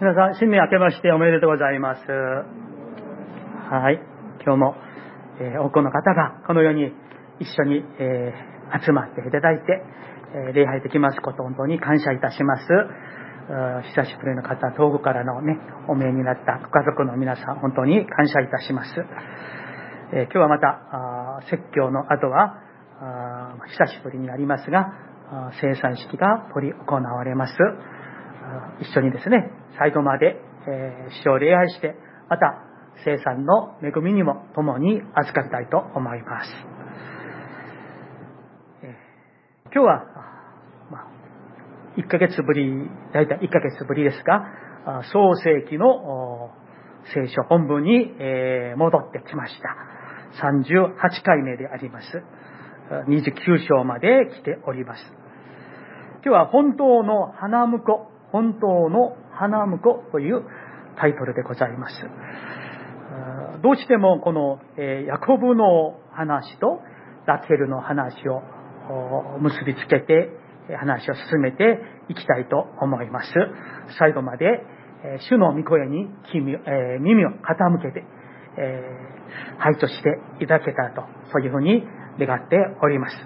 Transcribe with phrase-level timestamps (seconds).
[0.00, 2.00] 皆さん、新年明けましておめでとうございます。
[2.08, 4.00] はい。
[4.42, 4.74] 今日も、
[5.38, 6.90] えー、多くの方がこのように
[7.38, 9.84] 一緒に、えー、集まっていただいて、
[10.48, 12.64] えー、礼拝できますこと本当に感謝いたします。
[13.92, 19.04] 久しぶりの方、遠くからのね、お見えになったご家族の皆さん、本当に感謝いたします。
[20.14, 22.56] え今日はまた、説教の後は、
[23.76, 24.94] 久しぶりになりますが、
[25.60, 27.52] 生産式が取り行われます。
[28.80, 30.36] 一緒にですね、最後まで、
[30.66, 31.94] えー、主を礼拝して、
[32.28, 32.66] また、
[33.04, 36.50] 生産の恵みにも共に預かりたいと思います。
[38.82, 40.04] えー、今日は、
[40.90, 41.06] まあ、
[41.96, 44.44] 1ヶ月ぶり、大体1ヶ月ぶりですが、
[45.12, 46.50] 創世記の
[47.14, 49.76] 聖書本文に、えー、戻ってきました。
[50.46, 52.22] 38回目であります。
[53.08, 54.08] 29章まで
[54.40, 55.02] 来ております。
[56.22, 60.44] 今日は本当の花婿、本当の花婿という
[60.96, 61.94] タイトルでございます。
[63.62, 66.80] どうしてもこの、えヤコブの話と
[67.26, 68.42] ラケルの話を
[69.40, 70.30] 結びつけて
[70.78, 73.32] 話を進めていきたいと思います。
[73.98, 74.64] 最後まで
[75.28, 76.08] 主の御声に
[77.00, 78.04] 耳を傾けて、
[78.56, 79.20] え
[79.58, 81.82] 配置していただけたらと、そういうふうに
[82.18, 83.16] 願っております。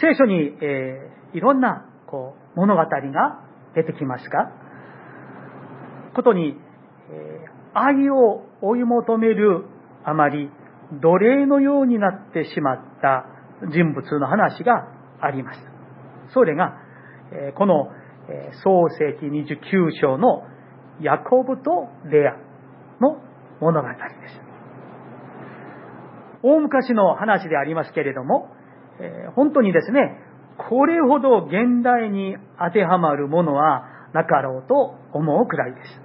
[0.00, 2.88] 聖書に、え、いろんなこう物語が
[3.74, 4.52] 出てきますが、
[6.14, 6.56] ことに、
[7.10, 9.64] え、愛を追い求める
[10.04, 10.50] あまり
[11.00, 13.24] 奴隷のようになってしまった
[13.70, 14.88] 人物の話が
[15.20, 15.60] あります。
[16.34, 16.76] それが、
[17.32, 17.88] え、この、
[18.28, 20.44] えー、創世記29章の
[21.00, 22.32] ヤコブとレア
[23.00, 23.16] の
[23.60, 24.42] 物語です。
[26.42, 28.48] 大昔の話でありますけれども、
[29.00, 30.18] え、本当にですね、
[30.56, 36.00] これほど現代に当てはまるものはなかろうと思うくらいです。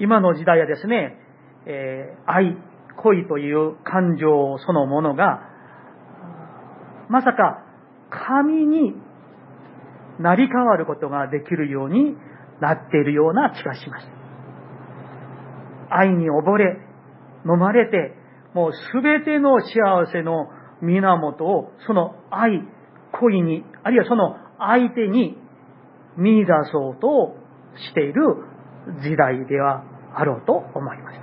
[0.00, 1.18] 今の時代はですね、
[1.66, 2.56] えー、愛、
[2.96, 5.48] 恋という感情そのものが、
[7.08, 7.64] まさか
[8.10, 8.94] 神に
[10.18, 12.16] なり変わることができるように
[12.60, 14.06] なっているような気がします。
[15.90, 16.78] 愛に溺れ、
[17.44, 18.14] 飲まれて、
[18.54, 20.48] もうすべての幸せの
[20.80, 22.62] 源をその愛、
[23.20, 25.36] 恋に、あるいはその相手に
[26.16, 27.36] 見出そうと
[27.76, 28.22] している
[29.02, 29.84] 時代では
[30.14, 31.18] あろうと思います。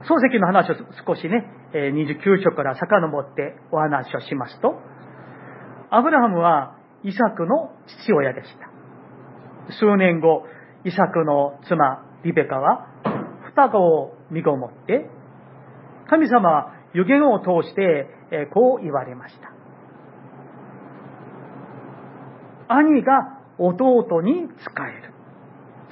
[0.00, 0.74] 漱石の話を
[1.06, 4.80] 少しね、29章から遡ってお話をしますと、
[5.90, 7.70] アブラハムはイサクの
[8.04, 8.68] 父親でした。
[9.74, 10.46] 数年後、
[10.84, 12.86] イサクの妻リベカは
[13.50, 15.10] 双子を身ごもって、
[16.08, 18.08] 神様は予言を通して、
[18.52, 19.52] こう言われました。
[22.74, 25.14] 兄が弟に仕える。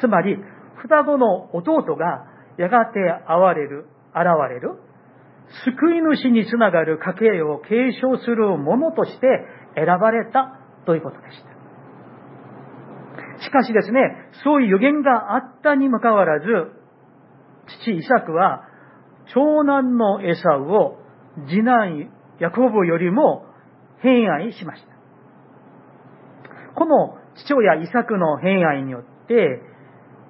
[0.01, 0.37] つまり、
[0.79, 2.27] 双子の弟が
[2.59, 3.87] やがて現れる、
[4.17, 4.81] 現れる、
[5.65, 9.47] 救い主につながる家系を継承する者として
[9.77, 11.41] 選ばれたということでし
[13.39, 13.45] た。
[13.45, 14.01] しかしですね、
[14.43, 16.47] そういう予言があったにもかかわらず、
[17.85, 18.65] 父イサクは
[19.35, 20.99] 長男のエサウを
[21.49, 22.11] 次男
[22.41, 23.45] ヤコブよりも
[24.03, 24.89] 偏愛しました。
[26.75, 29.63] この父親イサクの偏愛によって、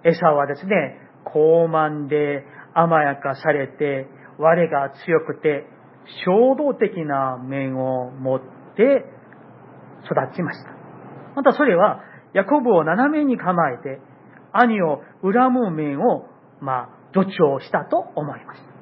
[0.04, 4.06] エサはですね、高慢で甘やかされて、
[4.38, 5.66] 我が強くて
[6.24, 9.04] 衝動的な面を持って
[10.04, 10.70] 育ちました。
[11.34, 12.00] またそれは、
[12.32, 14.00] ヤコブを斜めに構えて、
[14.52, 16.26] 兄を恨む面を、
[16.60, 18.75] まあ、助長したと思います。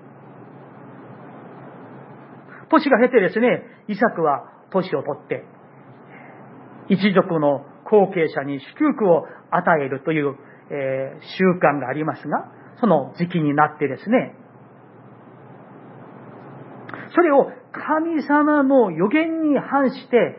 [2.75, 5.45] 年が経てですね、イサクは年を取って、
[6.89, 10.37] 一族の後継者に祝福を与えるという、
[10.71, 14.35] えー、習慣がありますが、その時期になってですね、
[17.15, 20.39] それを神様の予言に反して、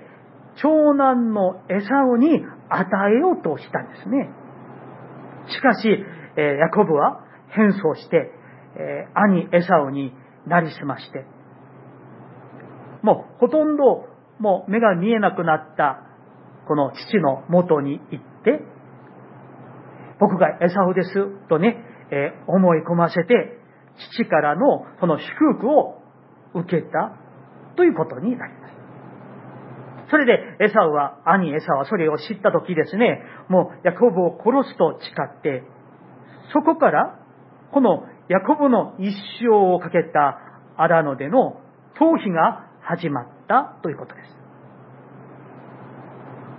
[0.61, 4.29] 長男のエサウに与えようとしたんですね。
[5.47, 5.87] しかし、
[6.37, 8.31] えー、ヤコブは変装して、
[8.75, 10.13] えー、兄エサウに
[10.47, 11.25] なりすまして、
[13.05, 14.07] もうほとんど
[14.39, 16.01] もう目が見えなくなった
[16.67, 18.61] この父の元に行って、
[20.19, 21.13] 僕がエサウです
[21.47, 21.77] とね、
[22.09, 23.59] えー、思い込ませて、
[24.17, 26.01] 父からのその祝福を
[26.55, 27.15] 受けた
[27.77, 28.73] ということになります。
[30.09, 35.63] それでエサウは、兄エサウはそれを知った時ですね、もうヤコブを殺すと誓って、
[36.51, 37.19] そこから
[37.71, 40.39] このヤコブの一生をかけた
[40.75, 41.61] 荒野での
[41.99, 44.29] 逃避が始まったということです。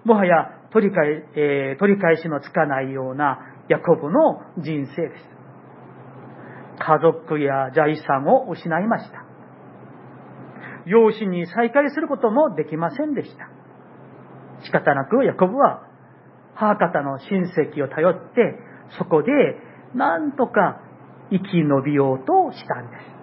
[0.04, 3.38] もはや取り返,、えー、取り返しのつかないような
[3.68, 5.24] ヤコブの人生です。
[6.78, 9.24] 家族や財産を失いました。
[10.84, 13.48] 養子に再会することもできませんでした。
[14.64, 15.82] 仕方なくヤコブは
[16.54, 18.58] 母方の親戚を頼って、
[18.98, 19.32] そこで
[19.94, 20.80] 何とか
[21.30, 23.15] 生き延びようとしたんです。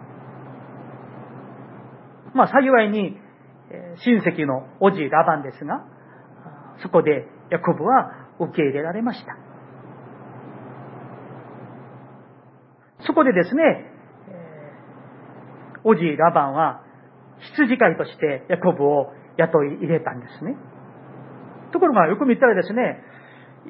[2.33, 3.17] まあ幸いに
[4.05, 5.85] 親戚のおじラバンですが、
[6.81, 9.37] そこでヤコブは受け入れられました。
[13.05, 13.91] そこでですね、
[15.83, 16.83] おじラバンは
[17.57, 20.55] 羊飼いとしてヤコブを雇い入れたんですね。
[21.71, 23.03] ところがよく見たらですね、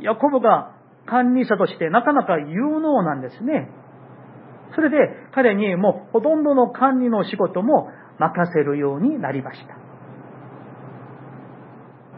[0.02, 0.76] ヤコブが
[1.06, 3.70] 管理者としてなかなか有能なんですね。
[4.76, 4.98] それで
[5.34, 7.90] 彼にもうほとんどの管理の仕事も
[8.20, 9.76] 任せるようになりました。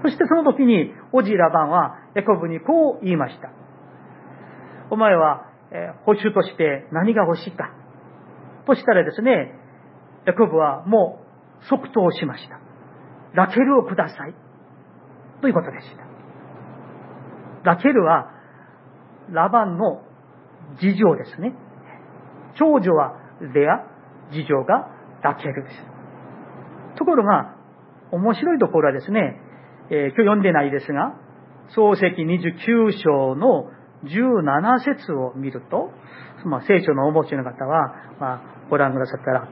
[0.04, 3.50] そしてその時にオジラバンはヤコブにこう言いました。
[4.92, 7.72] お前は、え、保守として何が欲しいか。
[8.68, 9.54] としたらですね、
[10.26, 11.22] ヤコブはも
[11.62, 12.60] う即答しました。
[13.34, 14.36] ラケルをください。
[15.42, 16.06] ということでした。
[17.64, 18.32] ラケルは
[19.32, 20.04] ラバンの
[20.80, 21.54] 次女ですね。
[22.58, 23.16] 長女は
[23.54, 23.86] レア、
[24.32, 24.95] 次女が
[25.26, 25.76] ラケルです。
[26.98, 27.56] ところが、
[28.12, 29.42] 面白いところはですね、
[29.90, 31.16] えー、今日読んでないですが、
[31.74, 33.72] 創世記29章の
[34.06, 35.90] 17節を見ると、
[36.46, 39.50] まあ、聖書のお持ちの方は、まあ、ご覧くださったら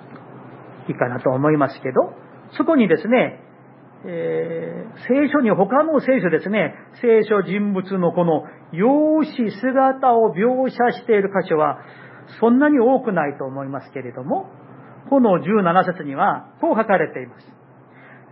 [0.88, 2.14] いいかなと思いますけど、
[2.56, 3.40] そこにですね、
[4.06, 11.80] えー、聖書に他の聖書ですね、聖書人物のこの容姿、姿を描写している箇所は、
[12.40, 14.50] そんなに多くないと思いますけれども、
[15.10, 17.48] この17節には、こう書かれています。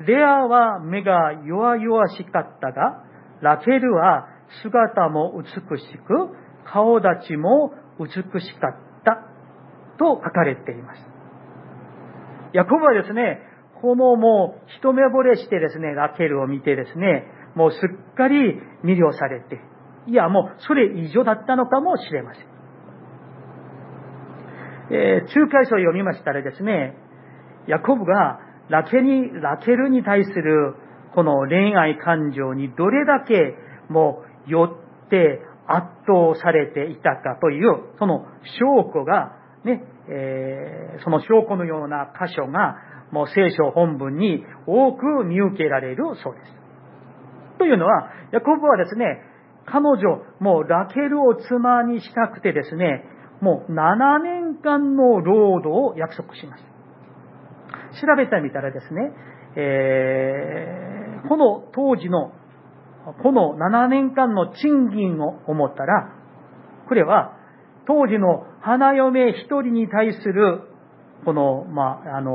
[0.08, 3.04] レアは目が弱々しかったが、
[3.42, 4.28] ラケルは
[4.64, 6.36] 姿も美しく、
[6.66, 8.08] 顔立ちも美
[8.42, 9.28] しかった
[9.98, 11.02] と書かれています。
[12.54, 13.40] ヤコブはですね、
[13.82, 17.26] このもう一目惚れしてですね、ラケルを見てですね、
[17.56, 19.60] もうすっかり魅了されて、
[20.08, 22.51] いやもうそれ以上だったのかもしれません。
[24.92, 26.96] えー、仲介書を読みましたらですね、
[27.68, 28.40] ヤコブが
[28.70, 30.76] ラケに、ラケルに対する
[31.16, 33.56] この恋愛感情にどれだけ
[33.90, 38.26] もう寄って圧倒されていたかという、その
[38.60, 42.76] 証拠が、ね、えー、その証拠のような箇所が、
[43.12, 46.52] もう聖書本文に多く見受けられるそうです。
[47.60, 49.22] というのは、ヤコブはですね、
[49.66, 53.06] 彼女、もうラケルを妻にしたくてですね、
[53.42, 56.72] もう7年間の労働を約束しました。
[58.00, 59.12] 調べてみたらですね、
[59.56, 62.32] えー、この当時の、
[63.24, 66.14] この7年間の賃金を思ったら、
[66.88, 67.36] これは
[67.88, 70.62] 当時の花嫁一人に対する、
[71.26, 72.32] この、まあ、あの、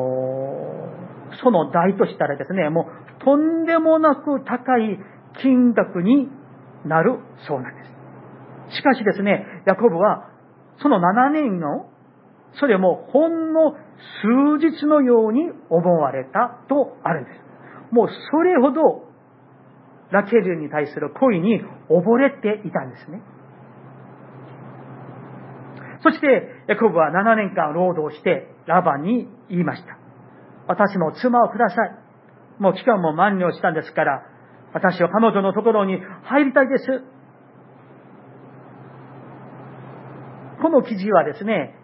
[1.42, 2.88] その代としたらですね、も
[3.20, 4.98] うとんでもなく高い
[5.42, 6.28] 金額に
[6.84, 7.18] なる
[7.48, 7.82] そうなんで
[8.70, 8.76] す。
[8.76, 10.30] しかしですね、ヤコブは、
[10.82, 11.88] その7年の
[12.58, 13.72] それもほんの
[14.22, 17.94] 数日のように思われたとあるんです。
[17.94, 19.06] もうそれほど
[20.10, 23.20] ラケルに対する恋に溺れていたんですね。
[26.02, 26.26] そして、
[26.68, 29.98] ヤコブは7年間労働してラバンに言いました。
[30.68, 31.98] 私の妻をください。
[32.58, 34.22] もう期間も満了したんですから、
[34.72, 36.84] 私は彼女のところに入りたいです。
[40.66, 41.76] この記事はですね、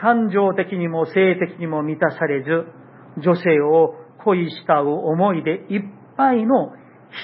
[0.00, 2.64] 感情的にも性的にも満たされず、
[3.20, 5.82] 女性を恋したう思いでいっ
[6.16, 6.72] ぱいの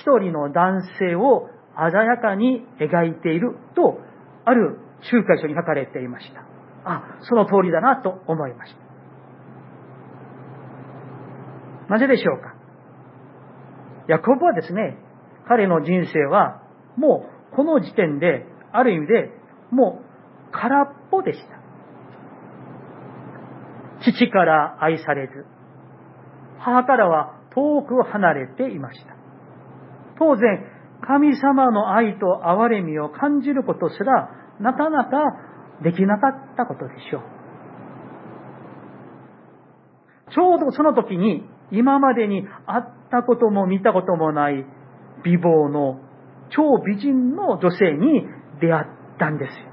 [0.03, 1.49] 一人の男性を
[1.79, 3.99] 鮮やかに描いていると、
[4.45, 6.45] ある集会書に書かれていました。
[6.85, 8.75] あ、その通りだなと思いまし
[11.89, 11.95] た。
[11.95, 12.55] なぜでしょうか？
[14.09, 14.99] ヤコブはですね、
[15.49, 16.61] 彼の人生は
[16.99, 19.31] もうこの時点で、ある意味で
[19.71, 20.08] もう
[20.53, 21.59] 空っぽでした。
[24.01, 25.45] 父から愛されず、
[26.59, 29.17] 母からは遠く離れていました。
[30.19, 30.65] 当然、
[31.07, 35.19] 神様の愛と憐れみを感じることすら、なかなか
[35.83, 37.23] できなかったことでしょう。
[40.35, 44.65] ちょうどその時に、今までに会ったことも見たこともない
[45.25, 46.01] 美貌の
[46.51, 48.27] 超美人の女性に
[48.61, 48.85] 出会っ
[49.19, 49.68] たんですよ。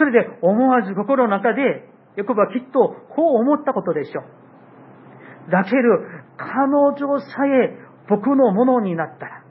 [0.00, 1.84] それで思わず心の中で、
[2.16, 5.50] ヤコブはきっとこう思ったことでしょう。
[5.50, 7.76] だける彼女さえ
[8.08, 9.44] 僕のものになったら、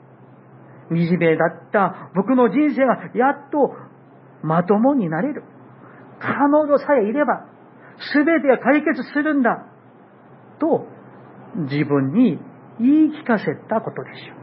[0.88, 3.76] 惨めだった僕の人生がやっと
[4.42, 5.44] まともになれる。
[6.18, 7.46] 彼女さえいれば、
[8.12, 9.66] すべてが解決するんだ。
[10.58, 10.88] と、
[11.70, 12.40] 自分に
[12.80, 14.34] 言い聞かせたことでしょ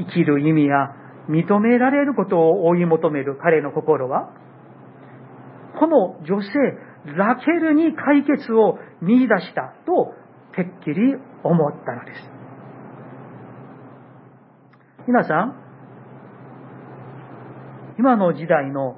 [0.00, 0.04] う。
[0.04, 0.95] 生きる意味や
[1.28, 4.30] 認められることを追い求める彼の心は、
[5.78, 6.48] この女性、
[7.16, 10.14] ラケルに解決を見出したと、
[10.54, 12.36] てっきり思ったのです。
[15.06, 15.66] 皆さん、
[17.98, 18.96] 今の時代の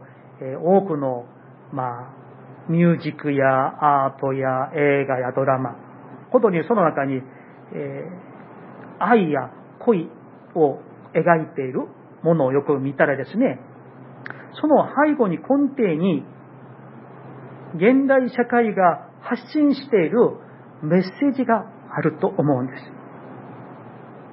[0.63, 1.27] 多くの、
[1.73, 2.19] まあ、
[2.71, 3.45] ミュージックや
[4.07, 5.77] アートや映画やドラマ、
[6.31, 10.11] ことにその中に、えー、愛や恋
[10.55, 10.79] を
[11.15, 11.89] 描いている
[12.23, 13.61] ものをよく見たらですね、
[14.61, 15.45] その背後に根
[15.77, 16.25] 底に
[17.75, 20.37] 現代社会が発信している
[20.83, 22.83] メッセージがあると思うんです。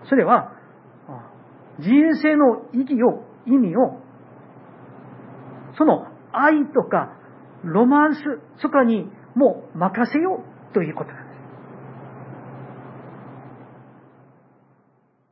[0.10, 0.54] それは、
[1.80, 1.89] 人
[2.22, 4.00] 生の意義を、意味を、
[5.77, 7.12] その愛とか
[7.63, 8.22] ロマンス
[8.62, 11.34] とかにもう任せようということなんで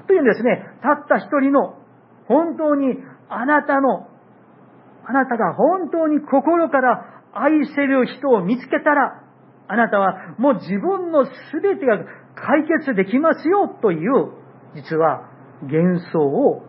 [0.03, 0.07] す。
[0.07, 1.82] というんですね、たった一人の
[2.27, 2.97] 本当に
[3.29, 4.07] あなたの、
[5.05, 9.23] あなたが本当に心から愛せる人を見つけたら、
[9.67, 11.97] あなたはもう自分の全てが
[12.35, 14.31] 解決できますよという、
[14.75, 15.29] 実は
[15.61, 16.63] 幻想を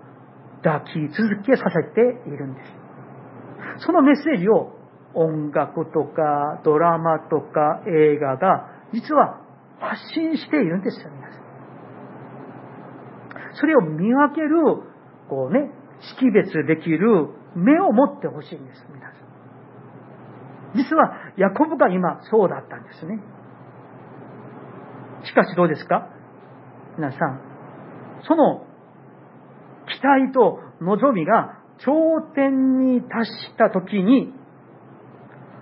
[0.63, 3.87] 抱き続けさせているんです。
[3.87, 4.73] そのメッセージを
[5.15, 9.41] 音楽とかドラマとか映画が実は
[9.81, 11.45] 発信しているんですよ、皆さん。
[13.55, 14.94] それを見分ける、
[15.35, 15.69] こうね、
[16.17, 20.77] 識別できる目を持ってほしいんです、皆さん。
[20.77, 23.21] 実は、ヤコブが今、そうだったんですね。
[25.25, 26.09] しかしどうですか？
[26.97, 27.41] 皆さん、
[28.29, 28.65] その
[29.87, 34.33] 期待と望みが頂点に達した時に、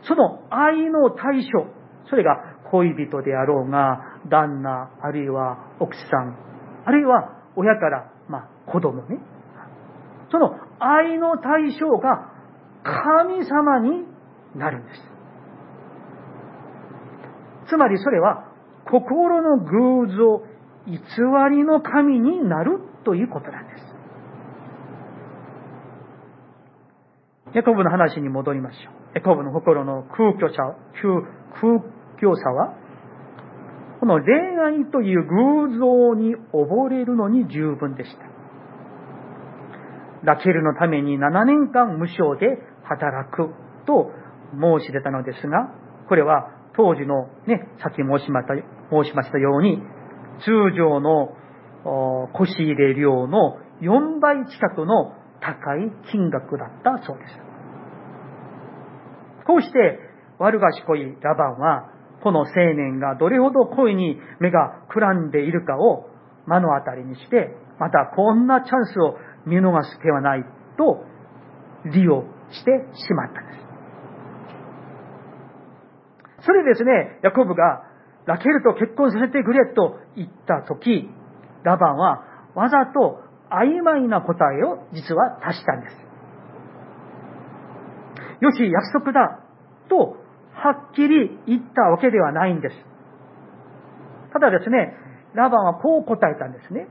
[0.03, 1.67] その愛の対象、
[2.11, 2.37] それが
[2.71, 6.37] 恋人であろうが、旦那、あるいは奥さん、
[6.85, 9.19] あるいは親から、まあ、子供ね。
[10.33, 12.33] その愛の対象が
[12.83, 14.07] 神様に
[14.57, 15.01] なるんです。
[17.69, 18.49] つまりそれは
[18.91, 20.43] 心の偶像、
[20.87, 20.99] 偽
[21.51, 23.83] りの神になるということなんです。
[27.55, 28.95] ヤコブの話に戻りましょう。
[29.15, 31.21] ヤコブの心の空虚さ、空
[32.19, 32.75] 虚さは、
[34.01, 34.33] この恋
[34.85, 35.27] 愛という
[35.69, 38.32] 偶像に溺れるのに十分でした。
[40.25, 43.49] ラケルのために7年間無償で働く
[43.87, 44.11] と
[44.53, 45.75] 申し出たのですが、
[46.09, 48.55] これは当時のね、さっき申しました
[48.91, 49.83] 申しましたように、
[50.45, 51.35] 通常の
[52.33, 57.39] 腰入れ量の4倍近くの高い金額だったそうです。
[59.47, 59.99] こうして
[60.39, 61.91] 悪賢いラバンは、
[62.23, 66.09] この青年がどれほど恋に目がくらんでいるかを
[66.47, 70.45] 目の当たりにして、またこんなチャンスを見逃す手はない
[70.77, 71.05] と
[71.93, 73.53] 利用してしまったんで
[76.41, 76.47] す。
[76.47, 77.85] それですね、ヤコブが
[78.27, 81.09] ラケルと結婚させてくれと言ったとき、
[81.63, 83.21] ラバンはわざと
[83.51, 85.97] 曖昧な答えを実は足したんです。
[88.41, 89.41] よし、約束だ
[89.89, 90.17] と、
[90.53, 92.77] はっきり言ったわけではないんです。
[94.33, 94.95] ただですね、
[95.35, 96.89] ラバンはこう答えたんですね。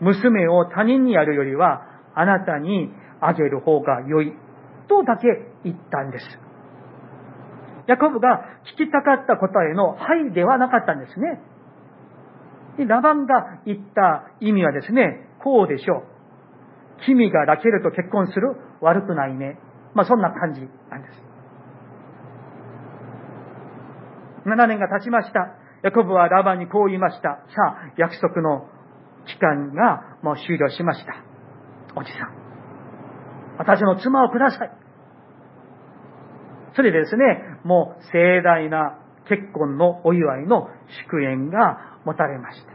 [0.00, 1.82] 娘を他人にやるよりは、
[2.14, 4.32] あなたにあげる方が良い。
[4.88, 5.26] とだけ
[5.64, 6.24] 言ったんです。
[7.86, 11.40] ヤコブが聞きたかった答えのはいではなかったんですね。
[12.84, 16.02] ラバンが言った意味はですね、こうでしょう。
[17.06, 19.58] 君がラケルと結婚する悪くないね。
[19.94, 20.60] まあそんな感じ
[20.90, 21.26] なんです。
[24.46, 25.56] 7年が経ちました。
[25.82, 27.28] ヤコブはラバンにこう言いました。
[27.30, 28.68] さあ、約束の
[29.26, 31.14] 期間がもう終了しました。
[31.94, 32.46] おじさん。
[33.58, 34.70] 私の妻をください。
[36.74, 37.22] それでですね、
[37.64, 40.68] もう盛大な結婚のお祝いの
[41.08, 42.72] 祝宴が持たれました。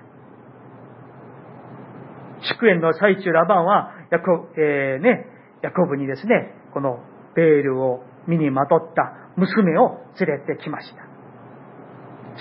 [2.41, 5.27] 祝宴の最中、ラバンは、ヤコ、えー、ね、
[5.62, 7.00] ヤコブにですね、この
[7.36, 11.03] ベールを身にまとった娘を連れてきました。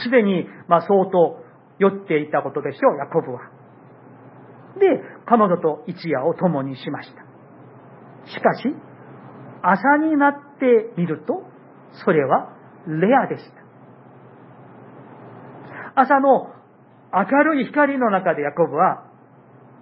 [0.03, 1.45] すでに、まあ、相当
[1.79, 3.60] 酔っていたことでしょう、ヤコブは。
[4.81, 4.87] で、
[5.27, 7.23] 彼女と一夜を共にしました。
[8.33, 8.75] しかし、
[9.63, 11.45] 朝になってみると、
[12.05, 12.57] それは
[12.87, 13.61] レアでした。
[16.03, 16.51] 朝の
[17.13, 19.05] 明るい光の中でヤコブは、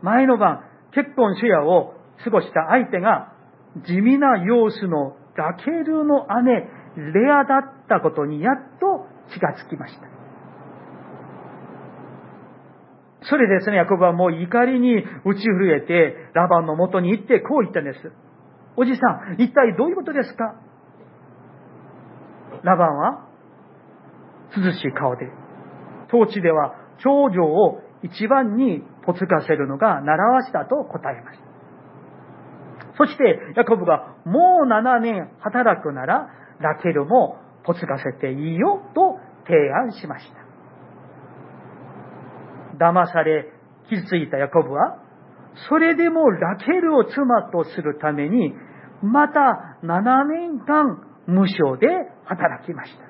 [0.02, 0.64] 前の晩、
[0.94, 3.32] 結婚主夜を過ごした相手が、
[3.86, 6.68] 地味な様子のラケルの姉、
[7.12, 10.17] レアだったことにやっと気がつきました。
[13.28, 18.12] それでですね、ヤコブはもう怒りに打ち震えて、ラバンの元に行ってこう言ったんです。
[18.76, 20.54] おじさん、一体どういうことですか？
[22.62, 23.28] ラバンは、
[24.56, 25.30] 涼しい顔で、
[26.10, 31.44] 当地では長女を一番に嫁がせるのが習わしだと答えました。
[32.96, 36.30] そして、ヤコブがもう7年働くなら、
[36.60, 40.47] ラケルも嫁がせていいよと提案しました。
[42.78, 43.50] 騙され、
[43.88, 44.98] 傷ついたヤコブは、
[45.68, 48.54] それでもラケルを妻とするために、
[49.02, 51.88] また7年間無償で
[52.24, 53.04] 働きました。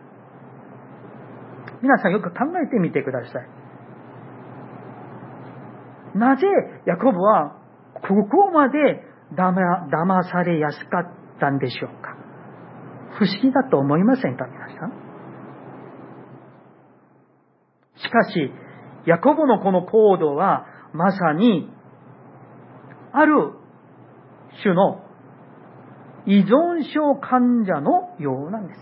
[1.83, 3.49] 皆さんよく考えてみてください。
[6.19, 6.47] なぜ
[6.87, 7.57] ヤコブは
[7.95, 12.17] ここまで騙されやすかったんでしょうか？
[13.19, 14.93] 不思議だと思いませんか皆さん？
[17.97, 18.51] しかし、
[19.07, 21.71] ヤコブのこの行動はまさに
[23.13, 23.53] ある
[24.63, 25.03] 種の
[26.27, 28.81] 依存症患者のようなんです。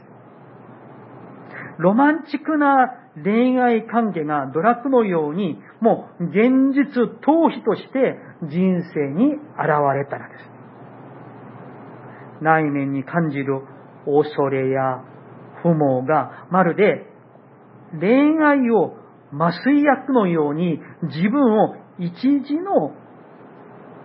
[1.78, 9.40] ロマンチックな恋愛関係がドラッグのように、もう現実逃避として人生に現
[9.96, 10.50] れたらです。
[12.42, 13.62] 内面に感じる
[14.04, 15.02] 恐れや
[15.62, 17.06] 不毛がまるで
[17.98, 18.95] 恋愛を
[19.32, 22.92] 麻酔薬のように自分を一時の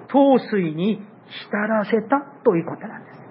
[0.07, 3.21] 陶水に浸らせたということなんです。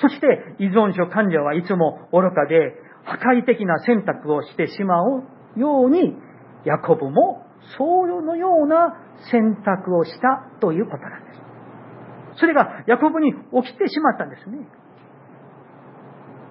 [0.00, 0.26] そして
[0.58, 5.24] 依存症患者はいつも愚かで破壊的な選択をしてしまう
[5.56, 6.16] ように、
[6.64, 7.46] ヤコブも
[7.78, 8.96] そうのような
[9.30, 11.40] 選択をしたということなんです。
[12.40, 14.66] それがヤコブに起きてしまったんですね。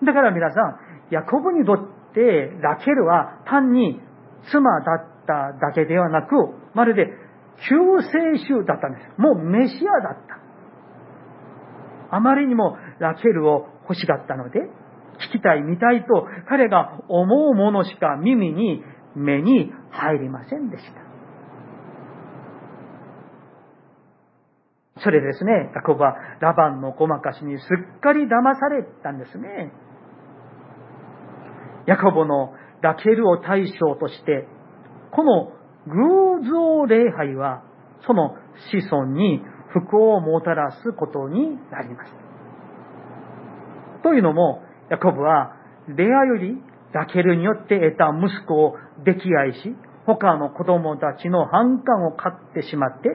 [0.05, 0.79] だから皆さん、
[1.11, 1.77] ヤコブにとっ
[2.13, 3.99] てラケルは単に
[4.51, 6.35] 妻だっただけではなく、
[6.73, 7.07] まるで
[7.69, 9.21] 救世主だったんです。
[9.21, 12.15] もうメシアだった。
[12.15, 14.59] あまりにもラケルを欲しがったので、
[15.29, 18.83] 聞きたい、見たいと彼が思うものしか耳に、
[19.15, 21.01] 目に入りませんでした。
[25.03, 27.63] それですね、ヤコブはラバンのごまかしにす
[27.97, 29.71] っかり騙されたんですね。
[31.85, 34.47] ヤコブのラケルを対象として、
[35.11, 35.51] この
[35.87, 37.63] 偶像礼拝は、
[38.05, 38.35] その
[38.71, 42.11] 子孫に不幸をもたらすことになります。
[44.03, 45.55] というのも、ヤコブは、
[45.87, 46.57] レアより
[46.93, 53.09] ラケルによって得た息子を溺愛し、他の子供たちの反感を買ってしまって、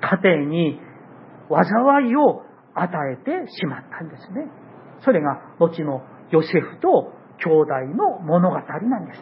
[0.00, 0.80] 家庭に
[1.50, 2.42] 災いを
[2.74, 4.48] 与えてしまったんですね。
[5.04, 9.20] それが後のヨセフと兄弟の物語なんです。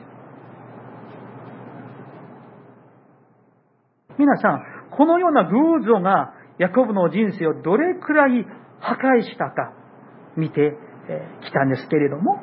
[4.19, 8.45] 皆さん、このような偶像がヤコブの人生をどれくらい
[8.81, 9.73] 破壊したか
[10.37, 10.77] 見て
[11.45, 12.41] きたんですけれども、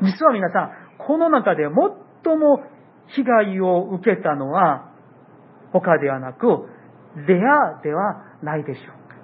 [0.00, 2.62] 実は皆さん、この中で最も
[3.08, 4.92] 被害を受けたのは
[5.72, 6.46] 他ではなく、
[7.26, 9.16] レアではないでしょうか。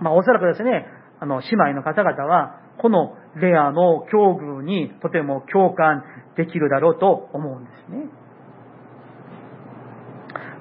[0.00, 0.86] まあおそらくですね、
[1.20, 6.04] あの、姉妹の方々は、このレアの境遇にとても共感
[6.36, 8.06] できるだろうと思うんですね。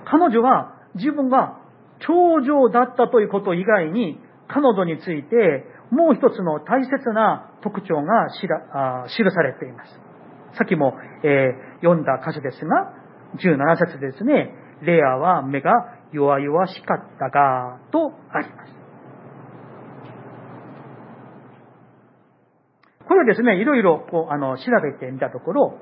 [0.06, 1.58] 彼女は自分が
[2.00, 8.28] 長女だったということ以外に、彼女についてもう一つの大切な特徴が
[9.08, 9.91] 記されています。
[10.58, 10.93] さっきも、
[11.24, 12.93] えー、読んだ箇所ですが、
[13.38, 15.71] 17節ですね、レアは目が
[16.12, 18.81] 弱々しかったが、とあります。
[23.12, 25.78] これですね、いろいろこうあの調べてみたところ、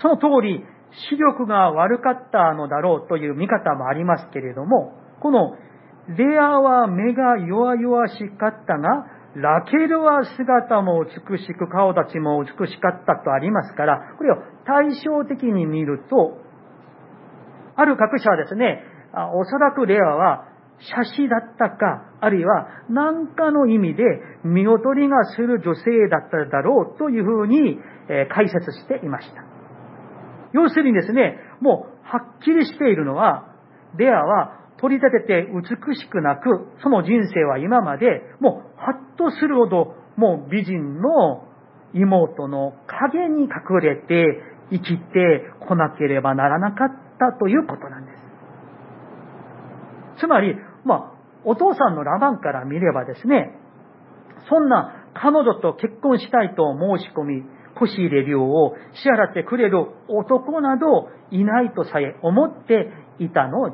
[0.00, 0.64] その通り
[1.08, 5.54] 視力が悪かったのだろうという見方もありますけれども、この
[6.08, 16.38] レアは目が弱々しかったが、ラケルは姿も美しく顔立ちも美しかったとありますから、これを対照的に見ると、
[17.76, 18.82] ある各社はですね、
[19.32, 20.48] おそらくレアは
[20.82, 24.02] 写真だったか、あるいは何かの意味で
[24.44, 27.78] 見劣りがする女性だっただろうというふうに
[28.30, 29.44] 解説していました。
[30.52, 33.48] 要するにですね、もうはっきりしているのは、
[33.96, 41.48] レアは取り立てて美しくなく、その人生は今までもうハッとするほどもう美人の
[41.94, 48.22] 妹の影に隠れて生きてこなければならなかったということなんです。
[50.20, 51.12] つまり、まあ、
[51.44, 53.58] お父さんのラバンから見ればですね、
[54.48, 56.64] そんな彼女と結婚したいと
[56.98, 57.42] 申し込み、
[57.74, 63.70] 腰入れ料を支払ってくれる男などいないとさえ思っていたの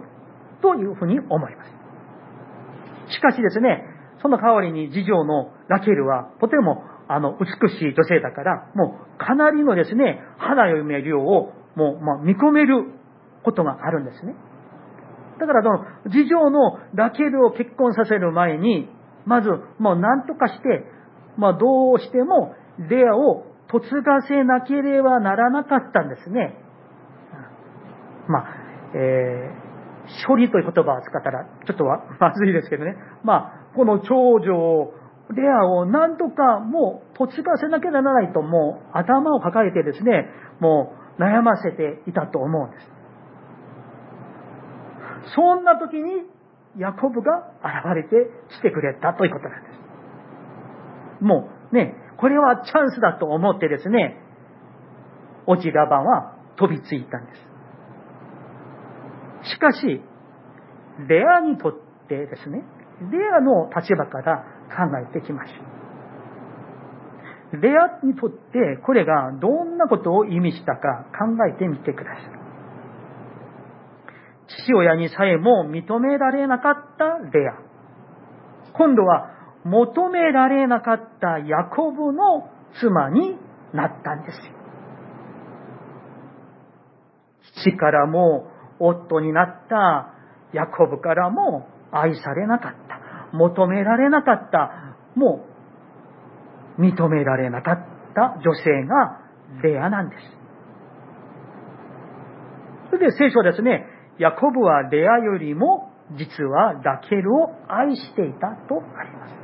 [0.62, 3.14] というふうに思います。
[3.14, 3.84] しかしですね、
[4.22, 12.84] その代わりに次女のラケルはとてもあの美しい女性だから、もうかなりのですね、花嫁量をもう、ま、見込める
[13.44, 14.34] ことがあるんですね。
[15.38, 18.88] だからその次女のラケルを結婚させる前に、
[19.24, 19.48] まず
[19.78, 20.84] もう何とかして、
[21.36, 26.56] まあどうしてもレアを嫁がせなければならなかったんですね。
[28.28, 28.46] まあ、
[28.94, 32.96] えー、処理という言葉を使ったらちょっとは まずいですけどね。
[33.22, 34.94] まあ、この長女を、
[35.30, 40.26] レアを何とかもう嫁がせなきゃならないともう頭を抱えてですね、
[40.58, 42.97] もう悩ませていたと思うんです。
[45.34, 46.22] そんな時に
[46.78, 49.68] ヤコブが現れてきてくれたということなんで
[51.20, 51.24] す。
[51.24, 54.20] もうね、これはチャンスだと思ってですね、
[55.46, 57.32] オチラバンは飛びついたんで
[59.44, 59.52] す。
[59.54, 60.02] しかし、
[61.08, 61.72] レアにとっ
[62.08, 62.62] てですね、
[63.12, 65.52] レアの立場から考えてきましょ
[67.56, 67.60] う。
[67.62, 72.47] レアにとってこれがどんなことを意味したか考えてみてください。
[74.48, 77.68] 父親にさえも認められなかったレア。
[78.72, 79.30] 今度は
[79.64, 82.48] 求められなかったヤコブの
[82.80, 83.36] 妻に
[83.74, 84.38] なったんです。
[87.60, 90.14] 父からも夫になった
[90.52, 93.36] ヤコブからも愛されなかった。
[93.36, 94.96] 求められなかった。
[95.14, 95.44] も
[96.78, 97.78] う認められなかっ
[98.14, 99.20] た女性が
[99.62, 100.22] レアなんです。
[102.90, 103.84] それで聖書ですね、
[104.18, 109.34] ヤコブはレアよりも実はラケルを愛していたとあります。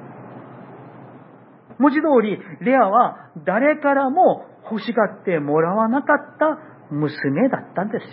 [1.78, 6.58] 文字通り、レアは誰からも欲しがってもらわなかった
[6.90, 8.06] 娘だったんです。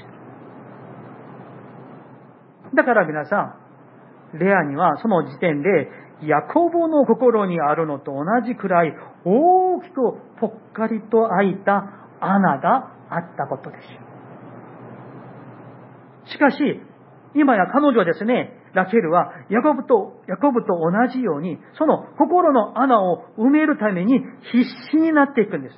[2.76, 3.56] だから皆さ
[4.34, 5.90] ん、レアにはその時点で
[6.24, 8.94] ヤコブの心にあるのと同じくらい
[9.26, 9.96] 大きく
[10.40, 11.84] ぽっかりと開いた
[12.20, 14.11] 穴があったことです。
[16.32, 16.58] しかし、
[17.36, 24.20] 今や彼女はですね、ラケルはヤコブと、ヤコブと同じように、その心の穴を埋めるために
[24.52, 25.76] 必死になっていくんです。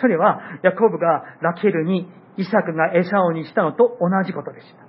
[0.00, 4.84] それは、ヤコブがラケルにイサクが餌をにしたのと同じことでした。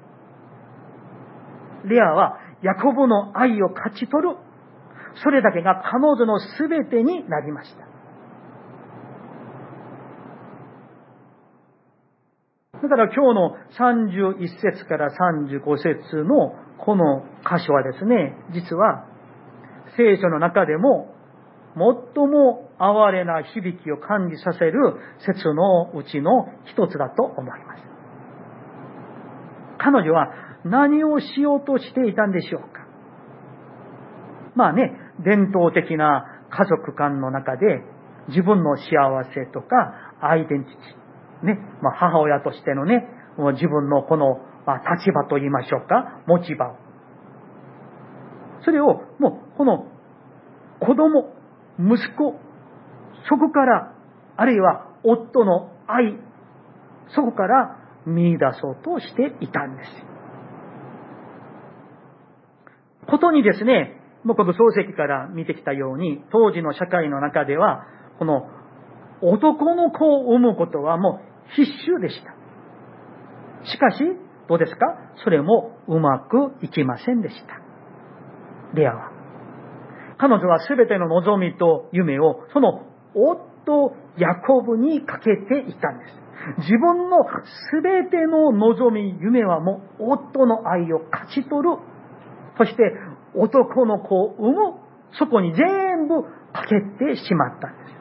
[1.88, 4.38] レアはヤコブの愛を勝ち取る。
[5.24, 7.95] それだけが彼女の全てになりました。
[12.82, 19.06] だから今日の31節から35節のこの箇所はですね、実は
[19.98, 21.14] 聖書の中でも
[21.76, 27.84] 最も哀れな響きを感じさせる説のうちの一つだと思います。
[29.78, 30.30] 彼女は
[30.64, 32.86] 何をしようとしていたんでしょうか？
[34.56, 34.92] まあね、
[35.24, 37.84] 伝統的な家族間の中で
[38.30, 38.84] 自分の幸
[39.34, 41.05] せとかアイデンティティ、
[41.46, 46.76] ね、まあ、母親としてのね、もう自分のこの、まあ、立場と言いましょうか、持ち場を。
[48.64, 49.86] それを、もう、この、
[50.80, 51.34] 子供、
[51.80, 52.40] 息子、
[53.30, 53.94] そこから、
[54.38, 56.18] あるいは夫の愛、
[57.16, 59.90] そこから見出そうとしていたんです。
[63.08, 67.86] ことにですね、もうこの漱石から見てきたように、当時の社会の中では、
[68.18, 68.48] この
[69.22, 72.34] 男の子を産むことはもう必修でした。
[73.72, 74.04] しかし、
[74.48, 74.86] どうですか？
[75.24, 77.60] それもうまくいきませんでした。
[78.74, 79.12] レアは。
[80.18, 86.14] 彼女は全ての望みと夢をその夫ヤコブにかけていたんです。
[86.60, 87.26] 自分の
[87.84, 91.78] 全ての望み、夢はもう夫の愛を勝ち取る。
[92.58, 92.84] そして
[93.34, 94.74] 男の子を産む。
[95.18, 97.96] そこに全部かけてしまったんです。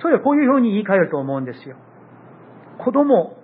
[0.00, 1.76] それはこういうふうに言い換えると思うんですよ。
[2.84, 3.36] 子供、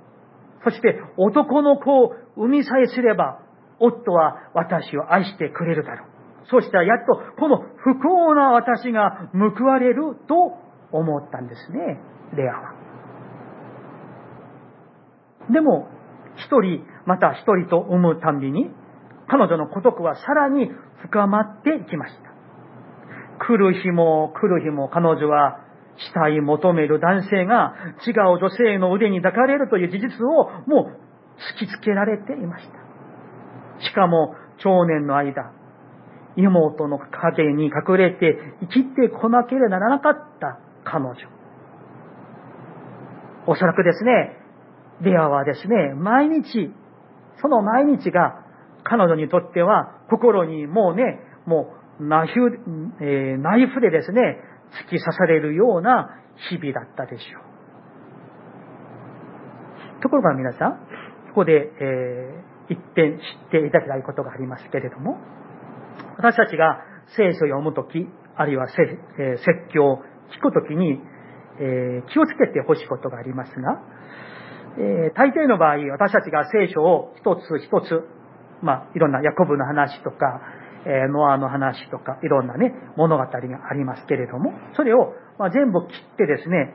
[0.65, 3.41] そして男の子を産みさえすれば、
[3.81, 6.09] 夫は私を愛してくれるだろう。
[6.51, 10.55] そしたらやっとこの不幸な私が報われると
[10.93, 12.01] 思ったんですね、
[12.37, 12.75] レアは。
[15.51, 15.89] でも、
[16.37, 18.71] 一人、また一人と産むたんびに、
[19.29, 20.71] 彼女の孤独はさらに
[21.03, 22.35] 深まってきました。
[23.47, 25.64] 来る日も来る日も彼女は
[25.97, 27.75] 死体求める男性が
[28.07, 31.05] 違う女性の腕に抱かれるという事実をもう
[31.59, 33.85] 突きつけられていました。
[33.85, 35.53] しかも、長年の間、
[36.37, 41.15] 妹の影に隠れて生きてこなければならなかった彼女。
[43.47, 44.37] おそらくですね、
[45.03, 46.73] レアはですね、毎日、
[47.41, 48.45] その毎日が
[48.85, 52.59] 彼女にとっては心にもうね、もうナイフ、
[53.01, 54.39] えー、ナイフでですね、
[54.83, 57.55] 突き刺されるような日々だったでしょう。
[60.03, 60.73] ところが皆さん、
[61.29, 65.19] ここで、えー、一点知っていただきたいことがありますけれども、
[66.17, 66.81] 私たちが
[67.17, 68.07] 聖書を読むとき、
[68.37, 68.99] あるいは説
[69.73, 70.03] 教を
[70.37, 71.01] 聞くときに、
[71.59, 73.81] えー、気をつけてほしいことがありますが、
[74.77, 78.03] えー、大抵の場合、私たちが聖書を一つ一つ、
[78.63, 80.41] まあ、いろんなヤコブの話とか、
[80.87, 86.75] え、ノアの話とか、いろんなね、物語がありますけれども、それを、ま、全部切ってですね、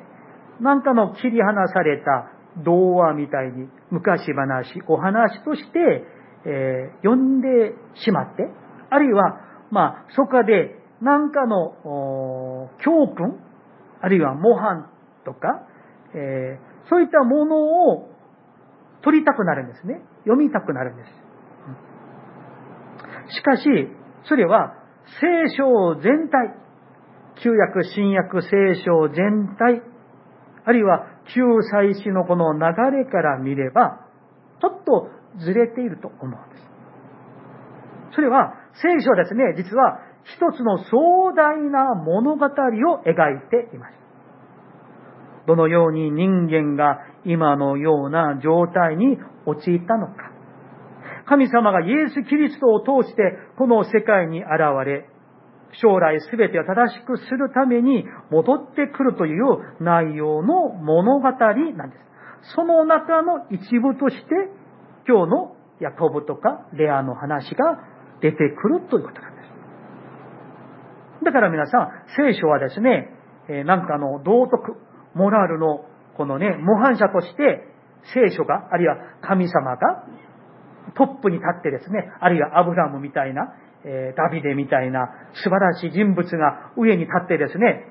[0.61, 2.31] なんかの切り離された
[2.63, 6.03] 童話みたいに昔話、お話として、
[6.45, 8.47] えー、読んでしまって、
[8.89, 9.39] あるいは、
[9.71, 13.39] まあ、そこで何かの教訓、
[14.01, 14.89] あるいは模範
[15.25, 15.67] とか、
[16.13, 18.09] えー、そういったものを
[19.03, 20.01] 取りたくなるんですね。
[20.23, 21.09] 読みたくなるんです。
[23.35, 23.63] しかし、
[24.29, 24.75] それは
[25.19, 26.53] 聖書全体、
[27.43, 28.49] 旧約、新約、聖
[28.85, 29.81] 書全体、
[30.65, 32.59] あるいは旧祭祀のこの流
[32.95, 34.05] れから見れば、
[34.61, 36.69] ちょっとずれていると思うんです。
[38.13, 43.93] それは、聖書はですね、実は一つの壮大な物語を描いています。
[45.47, 50.38] どのように人間が今のような状態に陥ったのか。
[51.29, 53.21] 神様がイエス・キリストを通して
[53.55, 54.49] この世界に現
[54.83, 55.07] れ、
[55.79, 59.43] 将来すべてを正しくするために戻ってくるという
[59.79, 62.55] 内容の物語なんです。
[62.55, 64.25] その中の一部として、
[65.07, 67.77] 今日のヤコブとかレアの話が
[68.21, 69.41] 出てくるということなんで
[71.21, 71.25] す。
[71.25, 73.13] だから皆さん、聖書はですね、
[73.47, 74.77] えなんかの道徳、
[75.13, 75.85] モラルの
[76.17, 77.67] このね、模範者として
[78.15, 80.05] 聖書が、あるいは神様が
[80.99, 83.53] トップに立ってですね、あるいはアブラムみたいな、
[83.85, 87.87] えー、ダビデみたいな素晴らしい人物が上に立ってですね、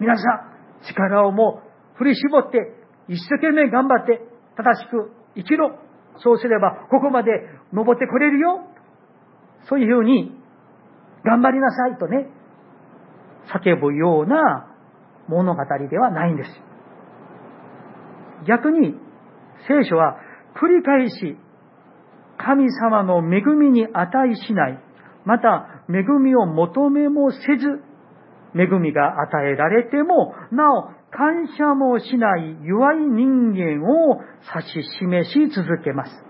[0.00, 0.50] 皆さん、
[0.82, 1.62] 力をも
[1.94, 2.58] う振り絞って、
[3.06, 4.20] 一生懸命頑張って、
[4.56, 5.78] 正しく生きろ。
[6.18, 7.30] そうすれば、ここまで
[7.72, 8.64] 登ってこれるよ。
[9.68, 10.32] そういうふうに、
[11.24, 12.26] 頑張りなさいとね、
[13.54, 14.74] 叫ぶような
[15.28, 16.50] 物語ではないんです。
[18.48, 18.96] 逆に、
[19.68, 20.16] 聖書は
[20.60, 21.36] 繰り返し
[22.44, 24.78] 神様の恵みに値しない、
[25.24, 27.82] また恵みを求めもせず、
[28.54, 34.20] 恵みが与えられても、なお感謝もしない弱い人間を
[34.56, 36.24] 指し示し続けます。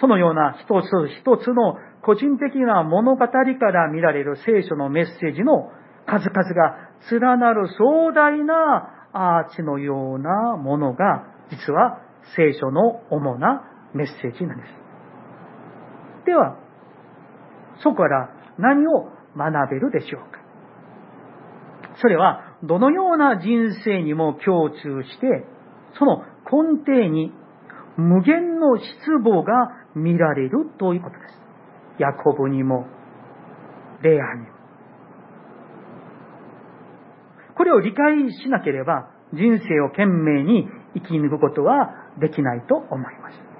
[0.00, 0.86] そのような一つ
[1.20, 5.70] 一つの個人的な物語から見られる聖書のメッセージの
[6.06, 12.00] 数々が連なる壮大なアーチのようなものが実は
[12.34, 14.82] 聖書の主なメッセージなんです。
[16.26, 16.56] では、
[17.82, 20.40] そこから何を学べるでしょうか
[22.00, 25.44] それは、どのような人生にも共通して、
[25.98, 27.32] その根底に
[27.96, 28.86] 無限の失
[29.22, 29.52] 望が
[29.94, 31.40] 見られるということです。
[31.98, 32.86] ヤコブにも、
[34.02, 34.46] レアにも。
[37.54, 43.51] これを理解しなければ、人生を懸命に生き抜くことはできないと思います。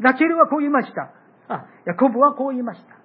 [0.00, 1.12] ラケルはこう言いました。
[1.48, 2.98] あ、ヤコブはこう言いました。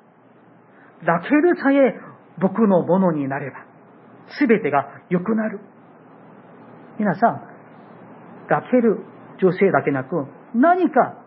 [1.05, 1.99] ラケルさえ
[2.39, 3.57] 僕のものになれば、
[4.39, 5.59] すべてが良くなる。
[6.99, 7.41] 皆さん、
[8.49, 8.99] ラケル
[9.41, 11.19] 女性だけなく、何か、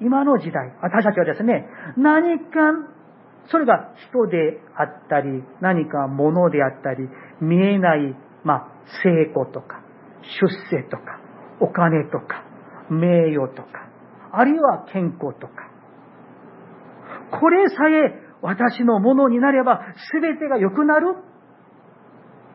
[0.00, 1.66] 今の時代、私たちはですね、
[1.96, 2.46] 何か、
[3.48, 7.08] それが人であったり、何か物であったり、
[7.40, 8.14] 見えない、
[8.44, 8.68] まあ、
[9.02, 9.80] 成功とか、
[10.22, 11.20] 出世とか、
[11.60, 12.44] お金とか、
[12.90, 13.88] 名誉とか、
[14.32, 15.70] あるいは健康とか。
[17.40, 19.80] これさえ私のものになれば
[20.12, 21.16] 全てが良くなる。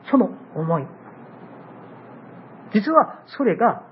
[0.10, 0.88] その思い。
[2.73, 3.84] 実はそれが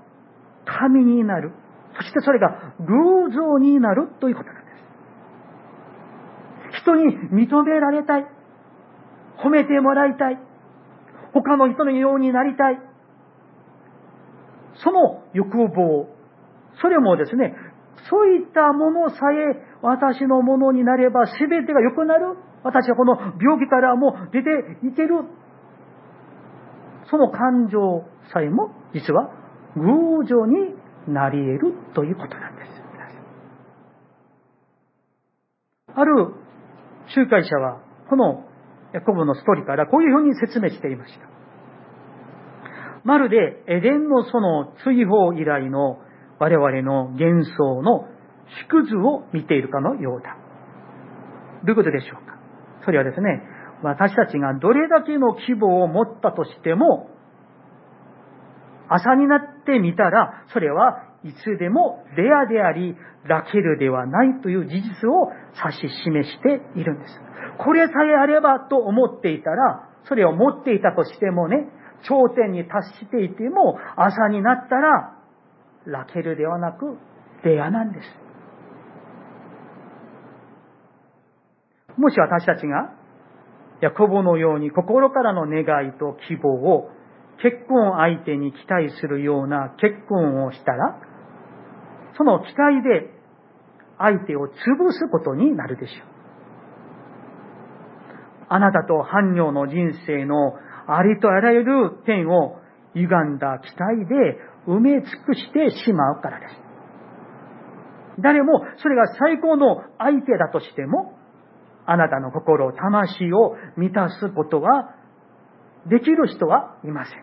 [0.64, 1.52] 神になる。
[1.96, 4.70] そしてそれが偶像になるということなんで
[6.72, 6.82] す。
[6.82, 8.26] 人に認められたい。
[9.44, 10.38] 褒めてもらいたい。
[11.32, 12.78] 他の人のようになりたい。
[14.82, 16.08] その欲望、
[16.80, 17.54] それもですね、
[18.10, 22.36] そういったものさえ私のものになれば全てが良くなる。
[22.62, 24.50] 私はこの病気からも出て
[24.86, 25.24] いける。
[27.10, 29.30] その感情さえも実は
[29.76, 30.74] 偶情に
[31.08, 32.70] なり得るということなんです。
[35.94, 36.34] ある
[37.16, 38.44] 仲介者は、この
[38.92, 41.28] ヤコブのストーリーからこういうふうに説明していました。
[43.04, 45.98] まるでエデンのその追放以来の
[46.40, 48.08] 我々の幻想の
[48.68, 50.36] 縮図を見ているかのようだ。
[51.64, 52.34] どういうことでしょうか？
[52.84, 53.42] それはですね、
[53.82, 57.10] 私たちがどれだけの希望を持ったとしても、
[58.88, 65.30] 朝になってみたら、それはいつでもレアであり、ラケルではないという事実を
[65.62, 67.20] 指し示しているんです。
[67.58, 71.68] これさえあればと思っていたら、それを持っていたとしてもね、
[72.08, 75.19] 頂点に達していても、朝になったら、
[75.86, 76.98] ラケルではなく、
[77.44, 78.06] レアなんです。
[81.96, 82.94] もし私たちが、
[83.80, 86.90] ヤコブのように心からの願いと希望を
[87.42, 91.00] 結婚相手に期待するような結婚をしたら、
[92.16, 93.10] その期待で
[93.98, 96.10] 相手を潰すことになるでしょう。
[98.50, 100.54] あなたと伴侶の人生の
[100.86, 102.58] ありとあらゆる点を
[102.94, 106.54] 歪んだ期待で埋め尽くしてしまうからです。
[108.20, 111.14] 誰もそれが最高の相手だとしても、
[111.86, 114.94] あなたの心、魂を満たすことが
[115.88, 117.16] できる人はいませ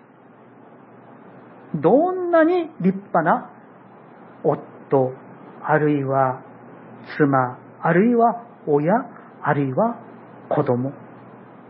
[1.78, 1.82] ん。
[1.82, 3.52] どんなに立派な
[4.44, 5.14] 夫、
[5.64, 6.42] あるいは
[7.18, 8.94] 妻、あるいは親、
[9.44, 10.00] あるいは
[10.50, 10.92] 子供、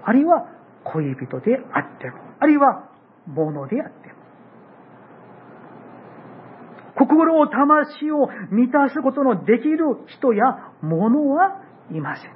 [0.04, 0.48] あるいは
[0.86, 2.90] 恋人であっても、あるいは
[3.28, 4.07] 物であっても、
[7.08, 12.32] 心を魂を満たすことのできる人や物はいません。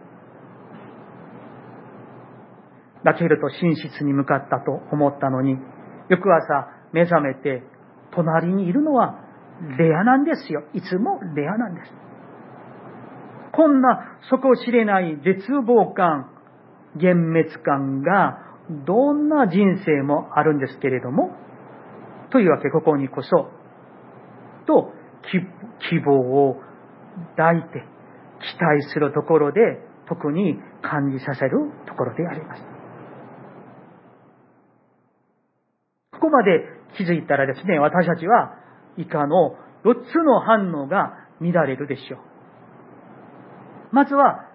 [3.04, 5.58] ラケルと寝室に向かったと思ったのに、
[6.10, 7.64] 翌朝目覚めて
[8.12, 9.20] 隣にいるのは
[9.78, 10.64] レアなんですよ。
[10.74, 11.92] いつもレアなんです。
[13.54, 16.32] こんな底知れない絶望感、
[16.96, 18.40] 幻滅感が
[18.86, 21.32] どんな人生もあるんですけれども、
[22.32, 23.50] というわけ、ここにこそ、
[24.66, 24.92] と
[25.90, 26.14] 希望
[26.50, 26.56] を
[27.36, 27.84] 抱いて
[28.42, 29.60] 期待するところで
[30.08, 32.62] 特に感じさせるところであります。
[36.14, 36.66] ここまで
[36.98, 38.54] 気づいたらですね、私たちは
[38.98, 42.20] 以下の4つの反応が見られるでしょう。
[43.92, 44.48] まずは、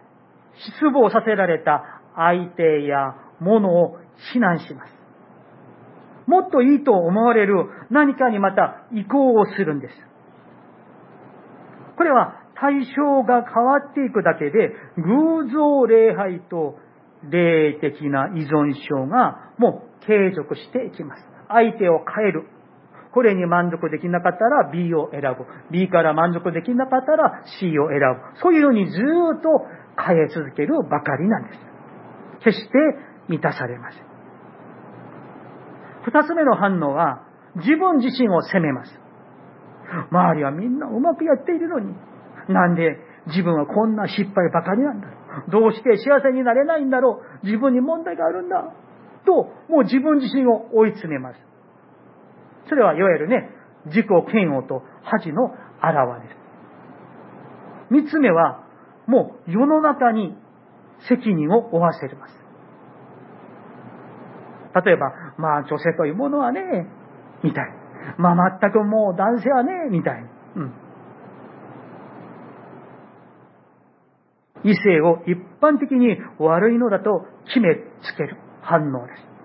[0.54, 3.98] 失望させられた相手や物を
[4.32, 4.95] 非難します。
[6.26, 7.54] もっといいと思われる
[7.90, 9.94] 何かにまた移行をするんです。
[11.96, 16.78] これは対象が変わっていくだけで、偶像礼拝と
[17.30, 21.24] 霊的な依存症がもう継続していきます。
[21.48, 22.48] 相手を変える。
[23.12, 25.46] これに満足できなかったら B を選ぶ。
[25.70, 27.98] B から満足できなかったら C を選
[28.34, 28.40] ぶ。
[28.40, 29.48] そういうようにずっと
[29.98, 31.60] 変え続けるばかりなんです。
[32.44, 32.72] 決して
[33.28, 34.05] 満たされません。
[36.06, 37.22] 二つ目の反応は、
[37.56, 38.92] 自分自身を責めます。
[40.10, 41.94] 周りはみんなうまくやっているのに、
[42.48, 45.08] なんで自分はこんな失敗ばかりなんだ。
[45.48, 47.46] どうして幸せになれないんだろう。
[47.46, 48.72] 自分に問題があるんだ。
[49.24, 49.32] と、
[49.68, 51.40] もう自分自身を追い詰めます。
[52.68, 53.50] それはいわゆるね、
[53.86, 55.54] 自己嫌悪と恥の表
[56.22, 56.46] れです。
[57.90, 58.64] 三つ目は、
[59.06, 60.36] もう世の中に
[61.08, 62.34] 責任を負わせます。
[64.84, 66.61] 例えば、まあ女性というものはね、
[67.42, 67.64] みたい。
[68.18, 70.25] まあ全くもう男性はね、みたい。
[70.57, 70.72] うん。
[74.64, 79.37] 異性を一般的に悪いのだと決めつける反応です。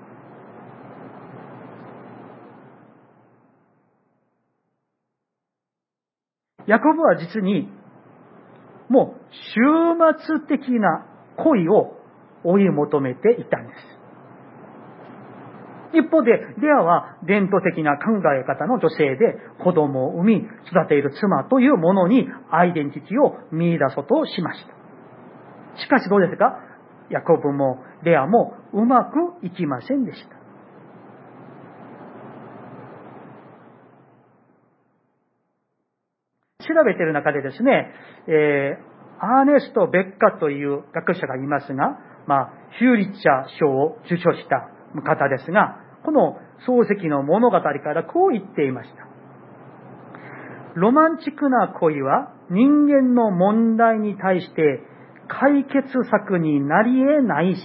[6.68, 7.70] ヤコブは実に、
[8.90, 9.22] もう
[9.54, 11.06] 終末的な
[11.38, 11.98] 恋を
[12.44, 14.01] 追い求めていたんです。
[15.94, 25.82] 一方で、レアは伝統的な考え方の女性で子供を産み育ている妻というものにアイデンティティを見出そうとしました。
[25.82, 26.58] しかしどうですか？
[27.10, 30.36] ヤコブもレアもうまくいきませんでした。
[36.64, 37.92] 調べている中でですね、
[38.28, 44.70] えー、アーネスト・ベッカという学者がいますが、まあ、ヒューリッチャー賞を受賞した
[45.02, 46.38] 方ですが、この
[46.68, 49.08] 漱石の物語からこう言っていました。
[50.76, 54.82] ロマンチックな恋は人間の問題に対して
[55.28, 57.60] 解決策になり得ないし、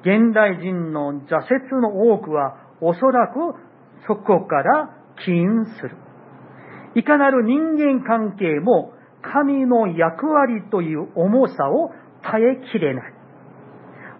[0.00, 1.36] 現代人の挫
[1.72, 3.34] 折の多くはおそらく
[4.06, 5.96] そこから起因する。
[6.94, 11.90] いかなる人間関係も神の役割という重さを
[12.22, 13.14] 耐えきれない。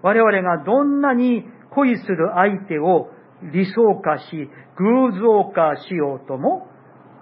[0.03, 1.45] 我々がどんなに
[1.75, 3.09] 恋する相手を
[3.53, 6.69] 理想化し、偶像化しようとも、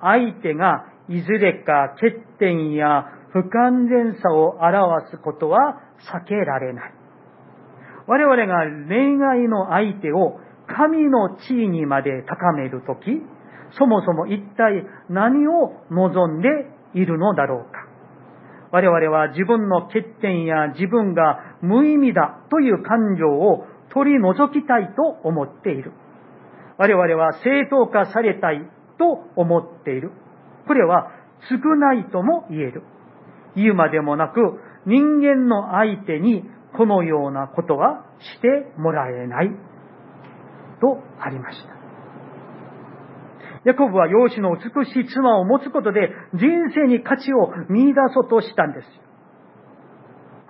[0.00, 5.80] 相手がいずれか欠点や不完全さを表すことは
[6.12, 6.94] 避けられない。
[8.06, 13.22] 我々が恋愛の相手を神の地位にまで高めるとき、
[13.78, 16.48] そもそも一体何を望んで
[16.94, 17.86] いるのだろうか。
[18.72, 25.92] 我々は自分の欠点や自分が無意味だという感情を取り除きたいと思っている。
[26.78, 28.60] 我々は正当化されたい
[28.98, 29.04] と
[29.36, 30.12] 思っている。
[30.66, 31.10] これは
[31.48, 32.82] 少ないとも言える。
[33.56, 34.40] 言うまでもなく、
[34.86, 36.44] 人間の相手に
[36.76, 39.50] このようなことはしてもらえない。
[40.80, 41.80] とありました。
[43.64, 48.86] ヤコブは養子の美しい妻を持つことで人生に価値を見出そうとしたんです。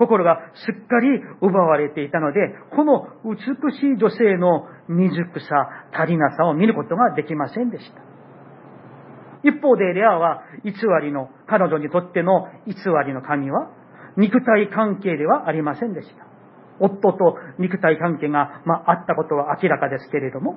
[0.01, 2.40] 心がすっかり奪われていたので、
[2.74, 3.36] この美
[3.78, 8.01] しい女性の未熟さ、足りなさを見ることができませんでした。
[9.44, 10.72] 一方でレアは偽
[11.03, 12.74] りの、彼女にとっての偽
[13.07, 13.70] りの神は、
[14.16, 16.26] 肉体関係ではありませんでした。
[16.80, 20.57] 夫と肉体関係が、まあ、あったことは明らかですけれども、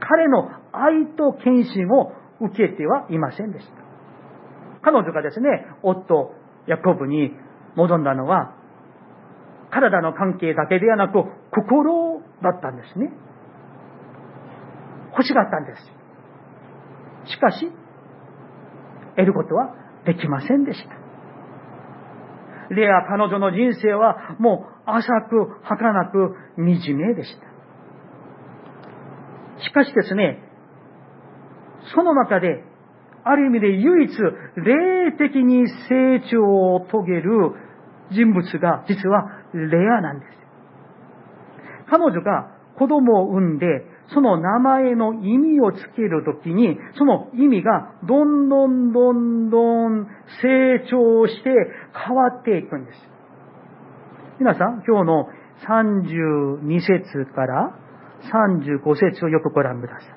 [0.00, 3.72] 彼の愛と献身を受けてはいませんでした。
[4.82, 5.48] 彼女がですね、
[5.84, 6.34] 夫、
[6.66, 7.32] ヤコブに
[7.78, 8.54] 望んだのは、
[9.70, 13.12] 体の関係だけではなく、心だったんですね。
[15.12, 17.32] 欲しがったんです。
[17.32, 17.70] しかし、
[19.16, 19.74] 得ることは
[20.04, 22.74] できませんでした。
[22.74, 27.46] レア彼女の人生はもう浅く儚く惨めでした。
[29.64, 30.42] しかしですね、
[31.94, 32.64] その中で、
[33.24, 34.10] ある意味で唯一
[34.56, 36.42] 霊的に成長
[36.74, 37.52] を遂げる
[38.10, 40.32] 人物が実はレアなんです。
[41.90, 43.66] 彼女が子供を産んで、
[44.14, 50.06] その名前の意味をつけるときに、その意味がどんどんどんどん
[50.40, 51.50] 成長して
[52.06, 52.98] 変わっていくんです。
[54.38, 55.28] 皆さん、今日の
[55.66, 57.76] 32節から
[58.32, 60.10] 35節をよくご覧ください。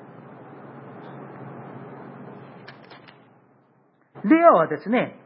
[4.28, 5.18] レアはですね、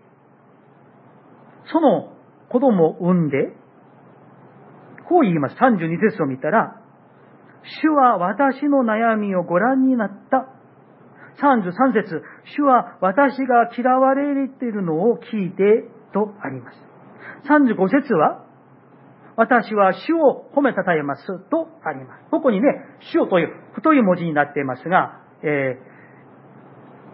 [1.71, 2.16] その
[2.57, 3.53] 子供を産んで、
[5.11, 5.57] こう言います。
[5.57, 6.81] 32節を見たら、
[7.83, 10.49] 主は私の悩みをご覧になった。
[11.37, 12.23] 33節
[12.57, 15.85] 主は私が嫌われているのを聞いて
[16.15, 16.79] とあります。
[17.47, 18.47] 35節は、
[19.37, 22.31] 私は主を褒めたたえますとあります。
[22.31, 22.69] ここにね、
[23.13, 25.77] 主という太い文字になっていますが、え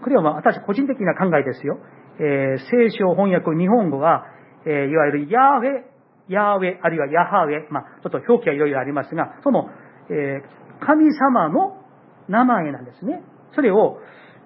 [0.01, 1.81] ー、これはまあ私個人的な考えですよ。
[2.21, 4.27] えー、聖書翻訳日本語は、
[4.67, 5.93] えー、いわゆるヤーウェ、
[6.29, 9.69] ヤーウェ、あるいはヤハウェ、まあちょっと表記はいろいろありますが、その、
[10.11, 10.43] え、
[10.81, 11.77] 神様の
[12.29, 13.23] 名前なんですね。
[13.55, 13.99] それを、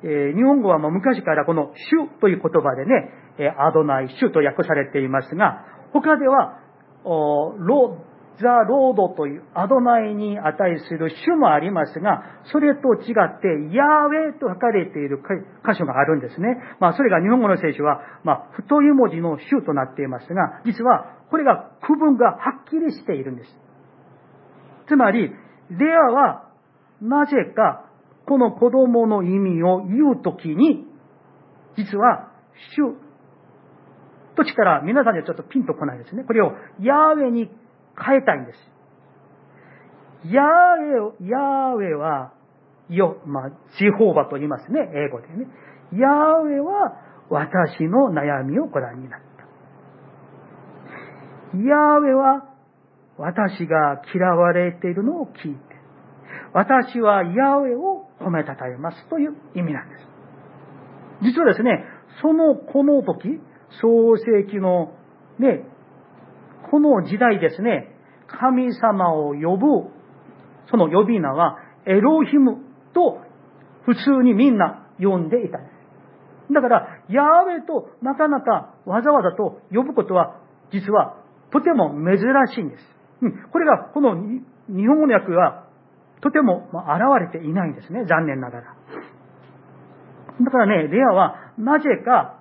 [0.03, 6.61] え、日本語はもう昔からこの主という言葉でね、え、アドナイ主と訳されていますが、他では
[7.05, 7.99] ロ
[8.41, 12.23] ザ・ロードというアドナイに値する種もありますが、
[12.53, 15.23] それと違ってヤーウェイと書かれている
[15.65, 16.59] 箇所があるんですね。
[16.79, 23.51] まあそれが日本語の聖書は、まあ太い文字の種となっていますが、実はこれが区分がはっきりしているんです。
[24.89, 25.33] つまり、
[25.71, 26.45] レアは
[27.01, 27.87] なぜか
[28.27, 30.87] この子供の意味を言うときに、
[31.77, 32.31] 実は
[32.75, 32.95] 種
[34.37, 36.25] としたら皆さんにはちょっとピンとこないですね。
[36.25, 37.51] これをヤーウェに
[38.05, 38.59] 変えたいんです。
[40.25, 40.47] ヤー
[41.09, 42.33] ウェ、ヤーウェは、
[42.89, 45.47] よ、まあ、ジホーバと言いますね、英語でね。
[45.93, 46.97] ヤーウェは
[47.31, 49.27] 私の悩みをご覧になった。
[51.57, 52.49] ヤーウェは
[53.19, 55.61] 私が嫌われているのを聞いて、
[56.53, 60.07] 私はヤーウェを褒めたたえますという意味なんです。
[61.23, 61.85] 実はですね、
[62.21, 63.41] その、この時、
[63.81, 64.93] 創世記の
[65.39, 65.65] ね、
[66.71, 67.95] この時代ですね、
[68.27, 69.91] 神様を呼ぶ、
[70.71, 72.59] その呼び名はエロヒム
[72.93, 73.19] と
[73.85, 76.55] 普通にみんな呼んでいたんです。
[76.55, 77.27] だから、ヤー
[77.59, 80.41] ウェとなかなかわざわざと呼ぶことは、
[80.73, 81.17] 実は
[81.51, 82.19] とても珍
[82.55, 82.83] しいんです。
[83.23, 85.65] うん、これが、この日本語の訳は、
[86.21, 88.05] とても現れていないんですね。
[88.07, 88.75] 残念ながら。
[90.43, 92.41] だからね、レアは、なぜか、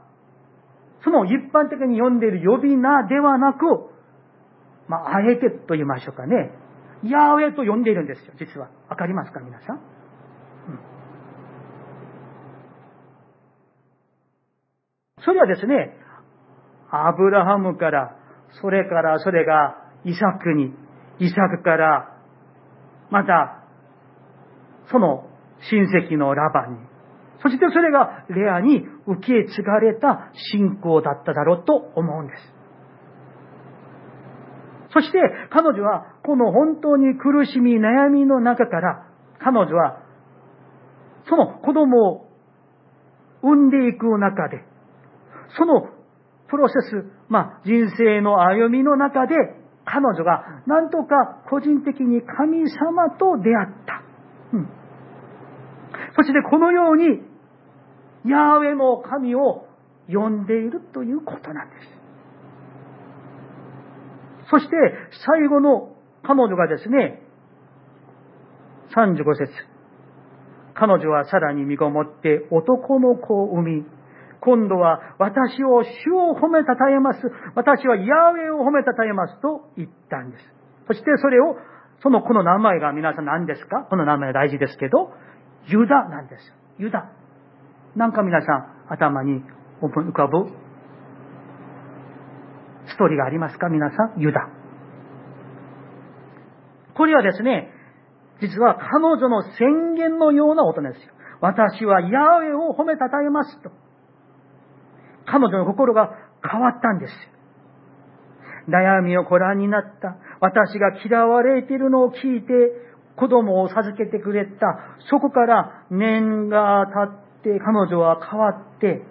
[1.03, 3.94] その一般的に呼んでいる呼び名ではなく、
[4.87, 6.51] まあ、あえてと言いましょうかね。
[7.03, 8.69] ヤーウェイと呼んでいるんですよ、実は。
[8.89, 9.75] わかりますか、皆さん。
[9.75, 9.81] うん、
[15.23, 15.97] それはですね、
[16.89, 18.15] アブラハムから、
[18.61, 19.75] それからそれが
[20.05, 20.73] イサクに、
[21.19, 22.17] イサクから、
[23.09, 23.63] また、
[24.91, 25.27] その
[25.69, 26.77] 親戚のラバに、
[27.41, 32.54] そしてそれがレアに受け継がれた信仰だっただろうと思うんです。
[34.95, 35.19] そして
[35.51, 39.05] 彼女はこの本当に苦しみ悩みの中から
[39.39, 39.99] 彼女は
[41.27, 42.29] その子供を
[43.43, 44.63] 産んでいく中で
[45.57, 45.89] その
[46.47, 49.35] プロセス、まあ人生の歩みの中で
[49.83, 54.01] 彼女が何とか個人的に神様と出会った。
[54.53, 54.69] うん、
[56.15, 57.21] そしてこのように
[58.25, 59.65] ヤーウェの神を
[60.07, 61.94] 呼んでいるということなんです。
[64.49, 64.75] そして
[65.25, 67.21] 最後の彼女がですね、
[68.95, 69.51] 35節
[70.73, 73.85] 彼女はさらに身ごもって男の子を産み、
[74.41, 77.19] 今度は私を主を褒めたたえます。
[77.55, 80.43] 私はヤーウェを褒めたたえますと言ったんです。
[80.87, 81.55] そしてそれを、
[82.03, 83.87] そのこの名前が皆さん何ですか？
[83.89, 85.11] この名前は大事ですけど、
[85.67, 86.53] ユダなんです。
[86.77, 87.09] ユダ。
[87.95, 89.41] なんか皆さん頭に
[89.81, 90.51] 浮かぶ
[92.95, 93.67] ストーリーがありますか？
[93.67, 94.47] 皆さん、ユダ。
[96.95, 97.71] これはですね、
[98.41, 101.13] 実は彼女の宣言のような音ですよ。
[101.41, 103.69] 私はヤウェを褒めたたえますと。
[105.25, 106.09] 彼女の心が
[106.49, 107.13] 変わったんです。
[108.69, 110.15] 悩みをご覧になった。
[110.39, 112.47] 私が嫌われているのを聞いて、
[113.17, 114.97] 子供を授けてくれた。
[115.09, 119.03] そこから年が経って彼女は変わって、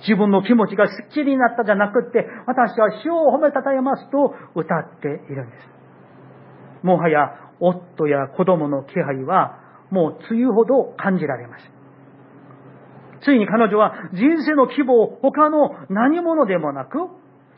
[0.00, 6.86] 自分の気持ちがスッキリになったじゃなくって、私は主を褒めたたえますと歌っているんです。
[6.86, 7.30] もはや
[7.60, 9.58] 夫や子供の気配は
[9.90, 11.64] もう梅雨ほど感じられます。
[13.22, 16.98] ついに彼女は人生の希望を他の何者でもなく、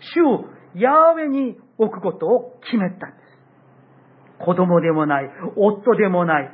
[0.00, 4.44] 主ヤーウェに置くことを決めたんです。
[4.44, 6.50] 子供でもない、夫でもない、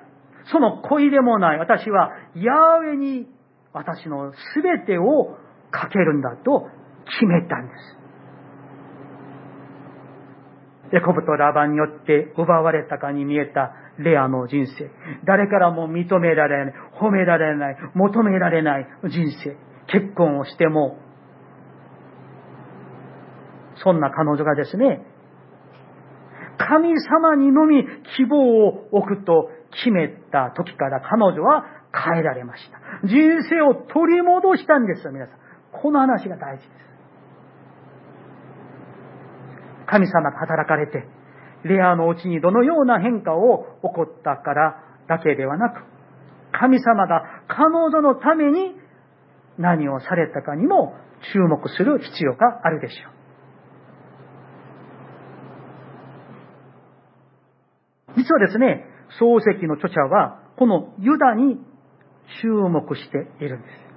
[0.52, 3.26] その恋でもない、私はヤーウェに
[3.72, 5.38] 私の全てを
[5.70, 6.68] かけるんだと
[7.06, 7.98] 決めたんです。
[10.92, 14.90] ヤコブとラバンによって奪われたかに見えたレアの人生。
[15.24, 19.56] 誰からも認められない、褒められない、求められない人生。
[19.86, 20.98] 結婚をしても、
[23.76, 25.02] そんな彼女がですね、
[26.58, 27.84] 神様にのみ
[28.16, 33.06] 希望を置くと決めた時から彼女は変えられました。
[33.06, 35.47] 人生を取り戻したんですよ、皆さん。
[35.80, 36.70] この話が大事です。
[39.86, 41.04] 神様が働かれて、
[41.64, 45.82] レアのうちにどのような変化を起こったからだけではなく、
[46.52, 48.74] 神様が彼女のために
[49.58, 50.94] 何をされたかにも
[51.32, 53.18] 注目する必要があるでしょう。
[58.16, 58.84] 実はですね、
[59.20, 61.58] 漱石の著者は、このユダに
[62.42, 63.87] 注目しているんです。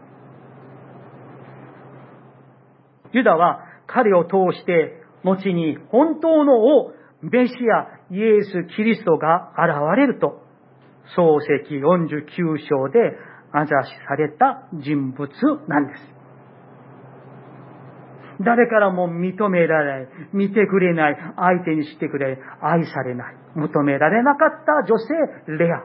[3.13, 10.41] ユダは彼を通して後に本当の王、メシア、イエス・キリストが現れると、
[11.15, 12.99] 漱石49章で
[13.51, 15.29] あざしされた人物
[15.67, 16.21] なんです。
[18.43, 25.13] 誰からも認められない、見てくれない、相手にしてくれ、愛されない、求められなかった女性、
[25.57, 25.83] レア。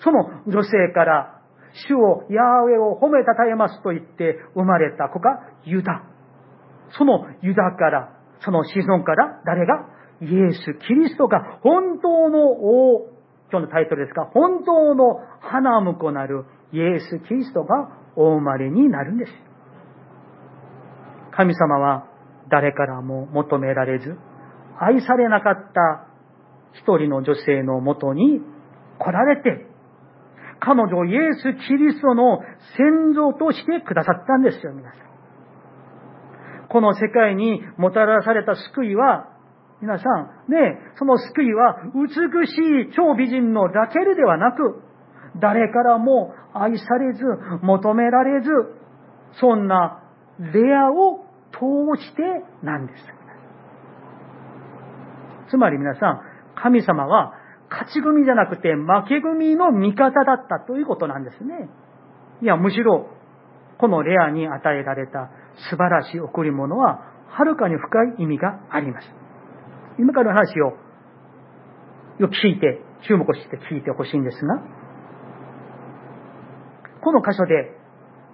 [0.00, 1.34] その女性から、
[1.86, 6.07] 主を、ヤーウェを褒めたたえますと言って生まれた子がユダ。
[6.96, 9.86] そのユダから、その子孫から誰が？
[10.20, 13.08] イエス・キリストが本当の王、
[13.52, 19.32] 今日のタイトルですが、本当の花婿なるイエス・キリストがお生まれになるんです。
[21.30, 22.08] 神様は
[22.50, 24.16] 誰からも求められず、
[24.80, 26.08] 愛されなかった
[26.72, 28.40] 一人の女性のもとに
[28.98, 29.66] 来られて、
[30.58, 32.40] 彼女をイエス・キリストの
[32.76, 35.07] 先祖としてくださったんですよ、皆さん。
[36.68, 39.28] この世界にもたらされた救いは、
[39.80, 40.04] 皆さ
[40.48, 42.52] ん、ね、その救いは美し
[42.90, 44.82] い超美人のラケルではなく、
[45.40, 47.22] 誰からも愛されず、
[47.62, 48.50] 求められず、
[49.40, 50.02] そんな
[50.38, 52.22] レアを通して
[52.62, 53.04] なんです。
[55.50, 56.20] つまり皆さん、
[56.54, 57.32] 神様は
[57.70, 61.68] 勝ち組じゃなくて負け組の味方だったということなんですね。
[62.42, 63.08] いや、むしろ、
[63.78, 65.30] このレアに与えられた
[65.70, 69.06] 素晴らしい贈り物は、はるかに深い意味があります。
[69.98, 70.76] 今からの話を
[72.18, 74.62] よく聞いて、注目して聞いてほしいんですが、
[77.02, 77.76] この箇所で、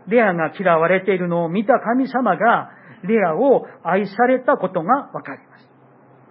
[0.06, 2.70] レアが嫌われているのを見た神様が、
[3.02, 5.68] レアを愛されたことがわかります。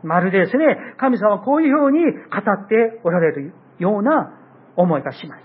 [0.03, 0.65] まるでですね、
[0.97, 4.33] 神様はこういうふうに語っておられるような
[4.75, 5.43] 思いがします。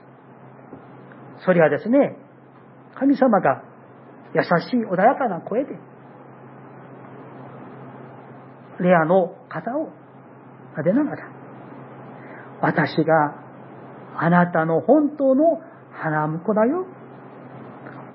[1.44, 2.16] それはですね、
[2.94, 3.62] 神様が
[4.34, 5.78] 優しい穏やかな声で、
[8.80, 9.90] レアの肩を
[10.76, 11.30] 撫でながら、
[12.60, 13.48] 私が
[14.16, 15.60] あなたの本当の
[15.92, 16.86] 花婿だよ。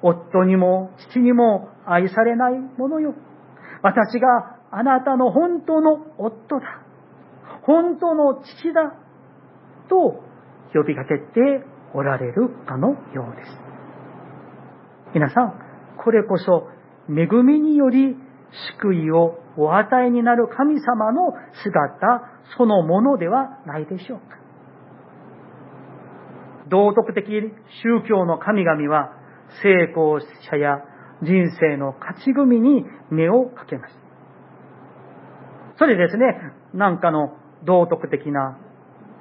[0.01, 3.14] 夫にも父にも愛されないものよ。
[3.82, 6.82] 私があなたの本当の夫だ。
[7.64, 8.93] 本当の父だ。
[9.89, 10.24] と
[10.74, 13.49] 呼びかけておられるかのようです。
[15.14, 15.62] 皆さん、
[16.04, 16.68] これこそ
[17.10, 18.16] 恵みにより
[18.80, 21.34] 救いをお与えになる神様の
[21.64, 22.22] 姿
[22.58, 24.38] そのものではないでしょうか。
[26.70, 27.26] 道徳的
[27.84, 29.12] 宗教の神々は
[29.62, 30.80] 成功者や
[31.22, 33.95] 人生の勝ち組に目をかけます。
[35.78, 36.26] それですね、
[36.74, 38.58] なんかの道徳的な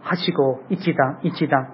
[0.03, 1.69] はしご一段一段、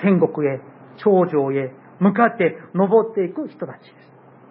[0.00, 0.60] 天国へ、
[0.98, 3.86] 頂上へ向かって登っていく人たちで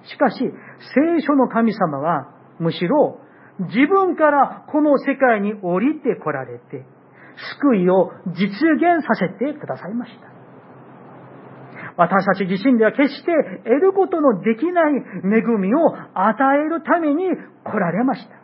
[0.06, 0.12] す。
[0.14, 3.20] しかし、聖書の神様は、むしろ
[3.60, 6.86] 自分からこの世界に降りて来られて、
[7.60, 10.32] 救いを実現させてくださいました。
[11.98, 13.32] 私たち自身では決して
[13.66, 17.26] 得ることのできない恵みを与えるために
[17.66, 18.36] 来られました。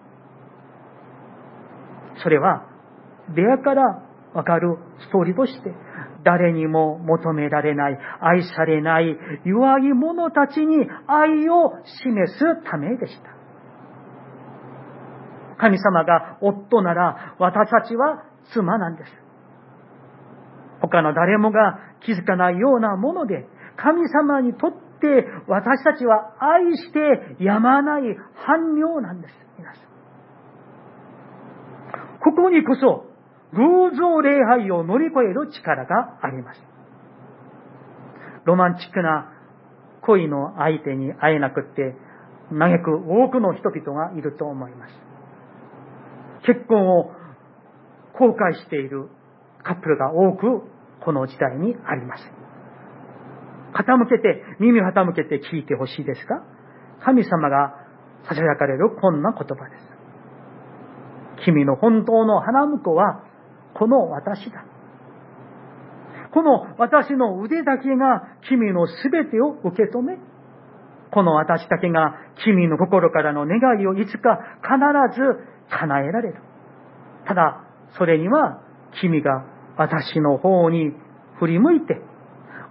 [2.22, 2.66] それは、
[3.36, 4.04] 出会から
[4.34, 5.74] わかるストーリーとして、
[6.28, 9.16] 誰にも求められない、愛されない
[9.46, 11.72] 弱い者たちに愛を
[12.04, 13.30] 示すためでした。
[15.58, 19.12] 神様が夫なら私たちは妻なんです。
[20.82, 23.48] 他の誰もが気づかないようなもので、
[23.78, 28.02] 神様にとって私たちは愛してやまない
[28.36, 29.34] 反応なんです。
[29.58, 29.84] 皆さん。
[32.20, 33.07] ここにこそ
[33.54, 36.62] 偶像礼拝を乗り越える力があります。
[38.46, 39.34] ロマンチックな
[40.02, 41.96] 恋の相手に会えなくって
[42.50, 44.94] 嘆く多くの人々がいると思います。
[46.46, 47.12] 結婚を
[48.14, 49.10] 後悔している
[49.64, 50.64] カップルが多く
[51.04, 52.24] この時代にあります。
[53.74, 56.42] 傾けて、耳を傾けて聞いてほしいですが、
[57.04, 57.76] 神様が
[58.24, 61.46] 囁かれるこんな言葉です。
[61.46, 63.24] 君の本当の花婿は、
[63.78, 64.66] この私だ。
[66.32, 70.18] この私の腕だけが君の全てを受け止め、
[71.12, 76.42] この私だけが君の心からの願いをいつか必ず叶えられる。
[77.26, 77.64] ただ、
[77.98, 78.62] それには
[79.00, 79.46] 君が
[79.78, 80.92] 私の方に
[81.40, 82.02] 振り向いて、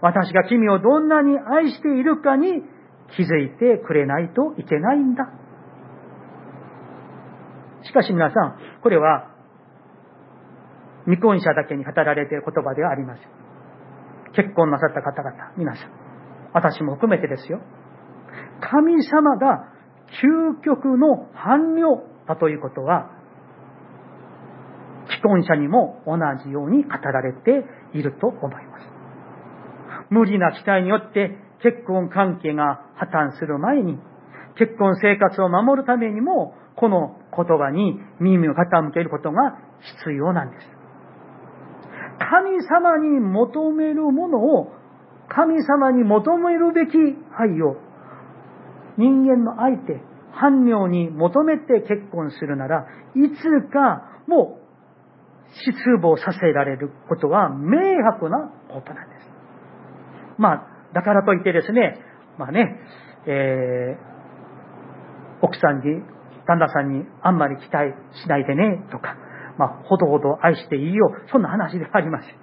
[0.03, 2.63] 私が君をどんなに愛しているかに
[3.17, 5.25] 気づいてくれないといけないんだ。
[7.85, 9.36] しかし皆さん、これは
[11.07, 13.29] 未婚者だけに語られている言葉ではありません。
[14.35, 15.91] 結婚なさった方々、皆さん、
[16.53, 17.61] 私も含めてですよ。
[18.61, 19.73] 神様が
[20.23, 23.11] 究極の反応だということは、
[25.09, 28.87] 既婚者にも同じように語られていると思います。
[30.11, 33.99] 無理な期待によって結婚関係が破綻する前に、
[34.59, 39.59] 結婚生活を守るためにも、この言葉に耳を傾けることが
[40.05, 40.76] 必要なんです。
[42.29, 44.73] 神様に求めるものを、
[45.29, 46.97] 神様に求めるべき
[47.39, 47.77] 愛を、
[48.97, 50.01] 人間の相手、
[50.33, 54.67] 伴侶に求めて結婚するなら、いつかもう
[55.65, 59.31] 失望させられることは明白なことなんです。
[60.39, 61.99] まあ、だからといってですね、
[62.39, 62.79] まあね、
[63.27, 66.03] えー、奥さんに、
[66.47, 69.17] 旦那さんにあんまり期待しないでね、とか、
[69.59, 72.35] まあ、ほどほど愛していいよ、そんな話ではありません。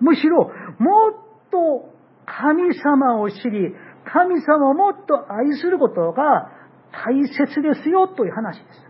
[0.00, 1.14] むしろ、もっ
[1.50, 1.92] と
[2.26, 3.74] 神様を知り、
[4.04, 6.50] 神様をもっと愛することが
[6.92, 8.86] 大切ですよ、という話です。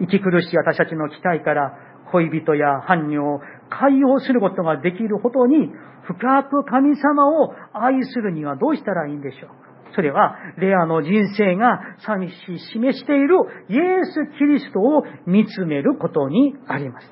[0.00, 1.76] 息苦しい私たちの期待から
[2.12, 5.70] 恋人や伴侶を解放することができるほどに
[6.04, 13.36] 深く神様を愛するにはどうしたらいいんでしょうかそれは、レアの人生が寂しい示している
[13.68, 17.06] イエス・キリストを見つめることにあります。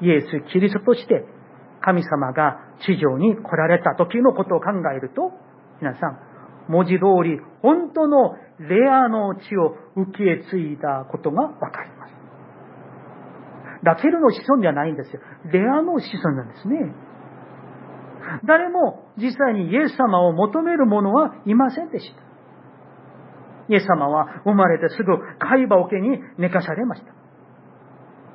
[0.00, 1.24] イエス・キリストとして
[1.80, 5.32] 神様が地上に来られた時のことを考えると、
[5.80, 6.18] 皆さん、
[6.68, 12.12] 文字通り本当のレアの地を受け継いだことがわかります。
[13.82, 15.20] ラケルの子孫ではないんですよ。
[15.52, 16.94] レアの子孫なんですね。
[18.44, 22.28] 誰も実際にイエス様を求める者はいませんでした。
[23.68, 27.12] イエス様は生まれてすぐ貝羽桶に寝かされました。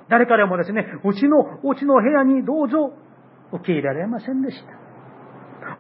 [0.10, 2.94] 誰からもですね、うちの、うちの部屋にどうぞ
[3.52, 4.84] 受け入れられませんでした。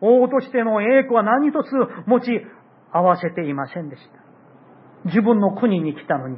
[0.01, 1.67] 王としての栄光は何一つ
[2.07, 2.31] 持ち
[2.91, 4.23] 合わせていませんでした。
[5.05, 6.37] 自分の国に来たのに、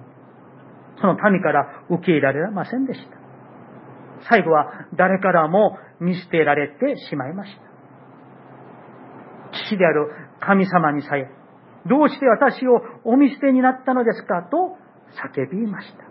[1.00, 3.25] その民から受け入れられませんでした。
[4.30, 7.62] 最後は誰からも見捨てられてしまいました。
[9.68, 10.10] 父である
[10.40, 11.30] 神様にさえ、
[11.88, 14.78] どうして私をお見捨てになったのですかと
[15.38, 16.06] 叫びました。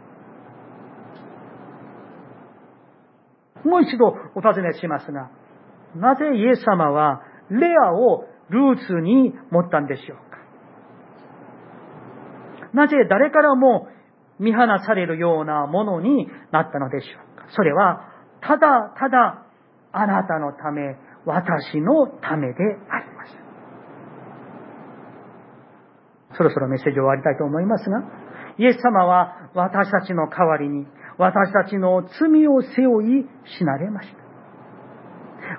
[3.68, 5.30] もう一度お尋ねしますが、
[5.96, 10.34] なぜイエス様はレアをルーツに持ったんでしょうか
[12.74, 13.88] なぜ誰からも
[14.38, 19.44] 見放されるようなものになったのでしょうそれは、ただただ
[19.92, 22.54] あなたのため、私のためで
[22.90, 23.36] あります。
[26.36, 28.02] そろそろメッセージを終わりたいと思いますが、
[28.58, 30.86] イエス様は私たちの代わりに、
[31.16, 33.26] 私たちの罪を背負い
[33.58, 34.16] 死なれました。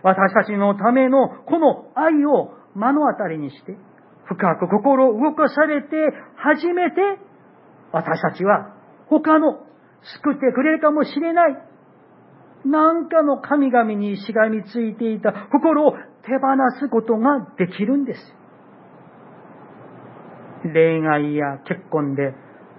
[0.03, 3.77] 私たちのためのこの愛を目の当たりにして、
[4.25, 5.95] 深く心を動かされて
[6.35, 7.01] 初めて、
[7.91, 8.73] 私たちは
[9.07, 9.59] 他の
[10.21, 11.57] 救ってくれるかもしれない、
[12.65, 15.97] 何かの神々にしがみついていた心を手
[16.39, 18.19] 放すことができるんです。
[20.63, 22.33] 恋愛や結婚で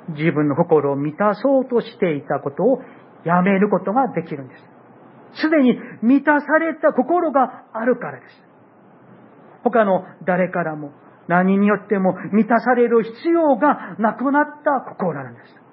[0.09, 2.81] 自分の心を満たそうとしていたことを
[3.25, 5.43] やめることができるんです。
[5.43, 8.43] すでに満たされた心があるからです。
[9.63, 10.91] 他の誰からも
[11.29, 15.66] 何によっても満たされる必要がなくなった心なんです。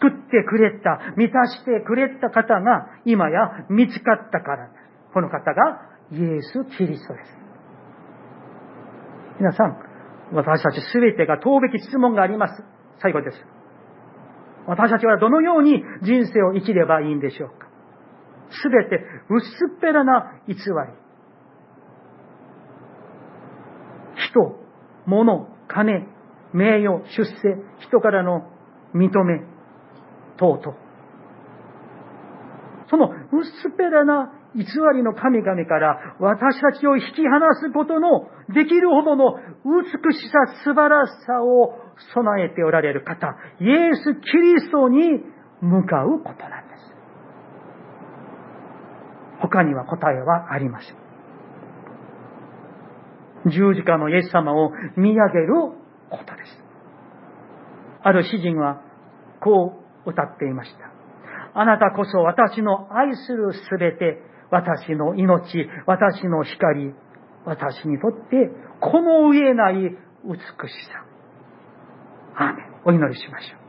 [0.00, 4.78] 救ってくれた、満たしてくれた方が今や見つかったからです。
[5.12, 7.38] この方がイエス・キリストです。
[9.38, 9.78] 皆さん、
[10.32, 12.62] 私たちすべてが問うべき質問があります。
[13.00, 13.36] 最後です。
[14.66, 17.68] 私たちはどのように人生を生きればいいんでしょうか
[18.50, 20.60] すべて薄っぺらな偽り。
[24.30, 24.58] 人、
[25.06, 26.08] 物、金、
[26.52, 27.32] 名誉、出世、
[27.80, 28.50] 人からの
[28.94, 29.40] 認め、
[30.38, 30.76] 等々。
[32.90, 34.64] その薄っぺらな偽
[34.94, 39.34] りの神々から私たちを引き離すことのできるほどの
[39.64, 41.74] 美しさ、素晴らしさを
[42.14, 45.20] 備えておられる方、イエス・キリストに
[45.60, 46.94] 向かうことなんです。
[49.40, 50.96] 他には答えはありません。
[53.50, 55.54] 十字架のイエス様を見上げる
[56.10, 56.64] ことです。
[58.02, 58.80] ある詩人は
[59.40, 61.60] こう歌っていました。
[61.60, 66.94] あなたこそ私の愛するすべて、私の命、私の光、
[67.44, 68.50] 私にとって
[68.80, 69.96] この上ない美し
[70.92, 71.04] さ。
[72.36, 72.68] アーメン。
[72.84, 73.67] お祈りしましょう。